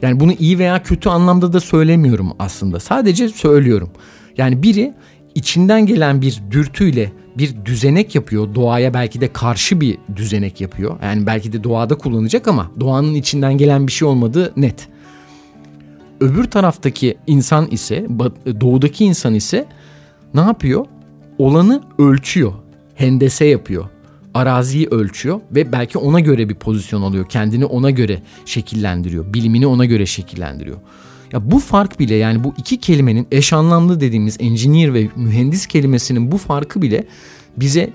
Yani 0.02 0.20
bunu 0.20 0.32
iyi 0.32 0.58
veya 0.58 0.82
kötü 0.82 1.08
anlamda 1.08 1.52
da 1.52 1.60
söylemiyorum 1.60 2.30
aslında. 2.38 2.80
Sadece 2.80 3.28
söylüyorum. 3.28 3.90
Yani 4.36 4.62
biri 4.62 4.94
içinden 5.34 5.86
gelen 5.86 6.22
bir 6.22 6.42
dürtüyle 6.50 7.12
bir 7.38 7.64
düzenek 7.64 8.14
yapıyor. 8.14 8.54
Doğaya 8.54 8.94
belki 8.94 9.20
de 9.20 9.32
karşı 9.32 9.80
bir 9.80 9.98
düzenek 10.16 10.60
yapıyor. 10.60 10.96
Yani 11.02 11.26
belki 11.26 11.52
de 11.52 11.64
doğada 11.64 11.98
kullanacak 11.98 12.48
ama 12.48 12.70
doğanın 12.80 13.14
içinden 13.14 13.58
gelen 13.58 13.86
bir 13.86 13.92
şey 13.92 14.08
olmadığı 14.08 14.52
net. 14.56 14.88
Öbür 16.20 16.44
taraftaki 16.44 17.18
insan 17.26 17.66
ise, 17.66 18.06
doğudaki 18.60 19.04
insan 19.04 19.34
ise 19.34 19.66
ne 20.34 20.40
yapıyor? 20.40 20.86
Olanı 21.38 21.82
ölçüyor. 21.98 22.52
Hendese 23.00 23.44
yapıyor. 23.44 23.84
Araziyi 24.34 24.86
ölçüyor 24.86 25.40
ve 25.50 25.72
belki 25.72 25.98
ona 25.98 26.20
göre 26.20 26.48
bir 26.48 26.54
pozisyon 26.54 27.02
alıyor. 27.02 27.28
Kendini 27.28 27.64
ona 27.64 27.90
göre 27.90 28.22
şekillendiriyor. 28.44 29.34
Bilimini 29.34 29.66
ona 29.66 29.84
göre 29.84 30.06
şekillendiriyor. 30.06 30.76
Ya 31.32 31.50
bu 31.50 31.58
fark 31.58 32.00
bile 32.00 32.14
yani 32.14 32.44
bu 32.44 32.54
iki 32.58 32.76
kelimenin 32.76 33.26
eş 33.30 33.52
anlamlı 33.52 34.00
dediğimiz 34.00 34.36
engineer 34.40 34.94
ve 34.94 35.08
mühendis 35.16 35.66
kelimesinin 35.66 36.32
bu 36.32 36.38
farkı 36.38 36.82
bile 36.82 37.04
bize 37.56 37.90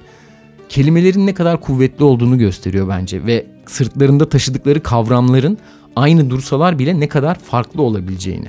kelimelerin 0.69 1.27
ne 1.27 1.33
kadar 1.33 1.61
kuvvetli 1.61 2.03
olduğunu 2.03 2.37
gösteriyor 2.37 2.87
bence 2.89 3.25
ve 3.25 3.45
sırtlarında 3.65 4.29
taşıdıkları 4.29 4.83
kavramların 4.83 5.57
aynı 5.95 6.29
dursalar 6.29 6.79
bile 6.79 6.99
ne 6.99 7.07
kadar 7.07 7.39
farklı 7.39 7.81
olabileceğini. 7.81 8.47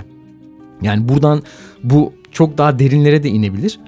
Yani 0.82 1.08
buradan 1.08 1.42
bu 1.84 2.12
çok 2.32 2.58
daha 2.58 2.78
derinlere 2.78 3.22
de 3.22 3.28
inebilir. 3.28 3.78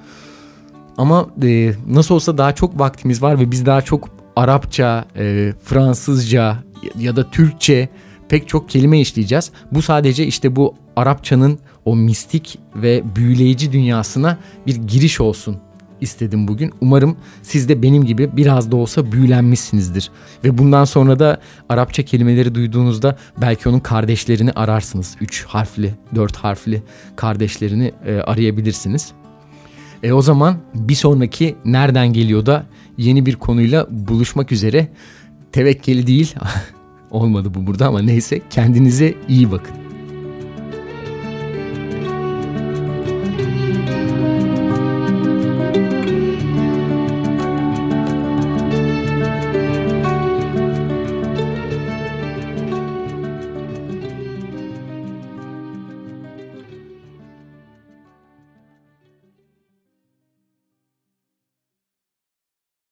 Ama 0.98 1.26
e, 1.42 1.72
nasıl 1.86 2.14
olsa 2.14 2.38
daha 2.38 2.54
çok 2.54 2.78
vaktimiz 2.78 3.22
var 3.22 3.40
ve 3.40 3.50
biz 3.50 3.66
daha 3.66 3.82
çok 3.82 4.08
Arapça, 4.36 5.04
e, 5.16 5.52
Fransızca 5.62 6.56
ya 6.98 7.16
da 7.16 7.30
Türkçe 7.30 7.88
pek 8.28 8.48
çok 8.48 8.68
kelime 8.68 9.00
işleyeceğiz. 9.00 9.50
Bu 9.72 9.82
sadece 9.82 10.26
işte 10.26 10.56
bu 10.56 10.74
Arapçanın 10.96 11.58
o 11.84 11.96
mistik 11.96 12.58
ve 12.76 13.02
büyüleyici 13.16 13.72
dünyasına 13.72 14.38
bir 14.66 14.76
giriş 14.76 15.20
olsun 15.20 15.56
istedim 16.00 16.48
bugün. 16.48 16.72
Umarım 16.80 17.16
siz 17.42 17.68
de 17.68 17.82
benim 17.82 18.04
gibi 18.04 18.36
biraz 18.36 18.72
da 18.72 18.76
olsa 18.76 19.12
büyülenmişsinizdir. 19.12 20.10
Ve 20.44 20.58
bundan 20.58 20.84
sonra 20.84 21.18
da 21.18 21.40
Arapça 21.68 22.02
kelimeleri 22.02 22.54
duyduğunuzda 22.54 23.16
belki 23.40 23.68
onun 23.68 23.80
kardeşlerini 23.80 24.52
ararsınız. 24.52 25.16
Üç 25.20 25.44
harfli, 25.44 25.94
dört 26.14 26.36
harfli 26.36 26.82
kardeşlerini 27.16 27.92
e, 28.06 28.14
arayabilirsiniz. 28.14 29.12
E 30.02 30.12
o 30.12 30.22
zaman 30.22 30.56
bir 30.74 30.94
sonraki 30.94 31.56
nereden 31.64 32.12
geliyor 32.12 32.46
da 32.46 32.66
yeni 32.98 33.26
bir 33.26 33.36
konuyla 33.36 33.86
buluşmak 33.90 34.52
üzere. 34.52 34.88
Tevekkeli 35.52 36.06
değil. 36.06 36.34
Olmadı 37.10 37.54
bu 37.54 37.66
burada 37.66 37.86
ama 37.86 38.02
neyse 38.02 38.40
kendinize 38.50 39.14
iyi 39.28 39.50
bakın. 39.50 39.87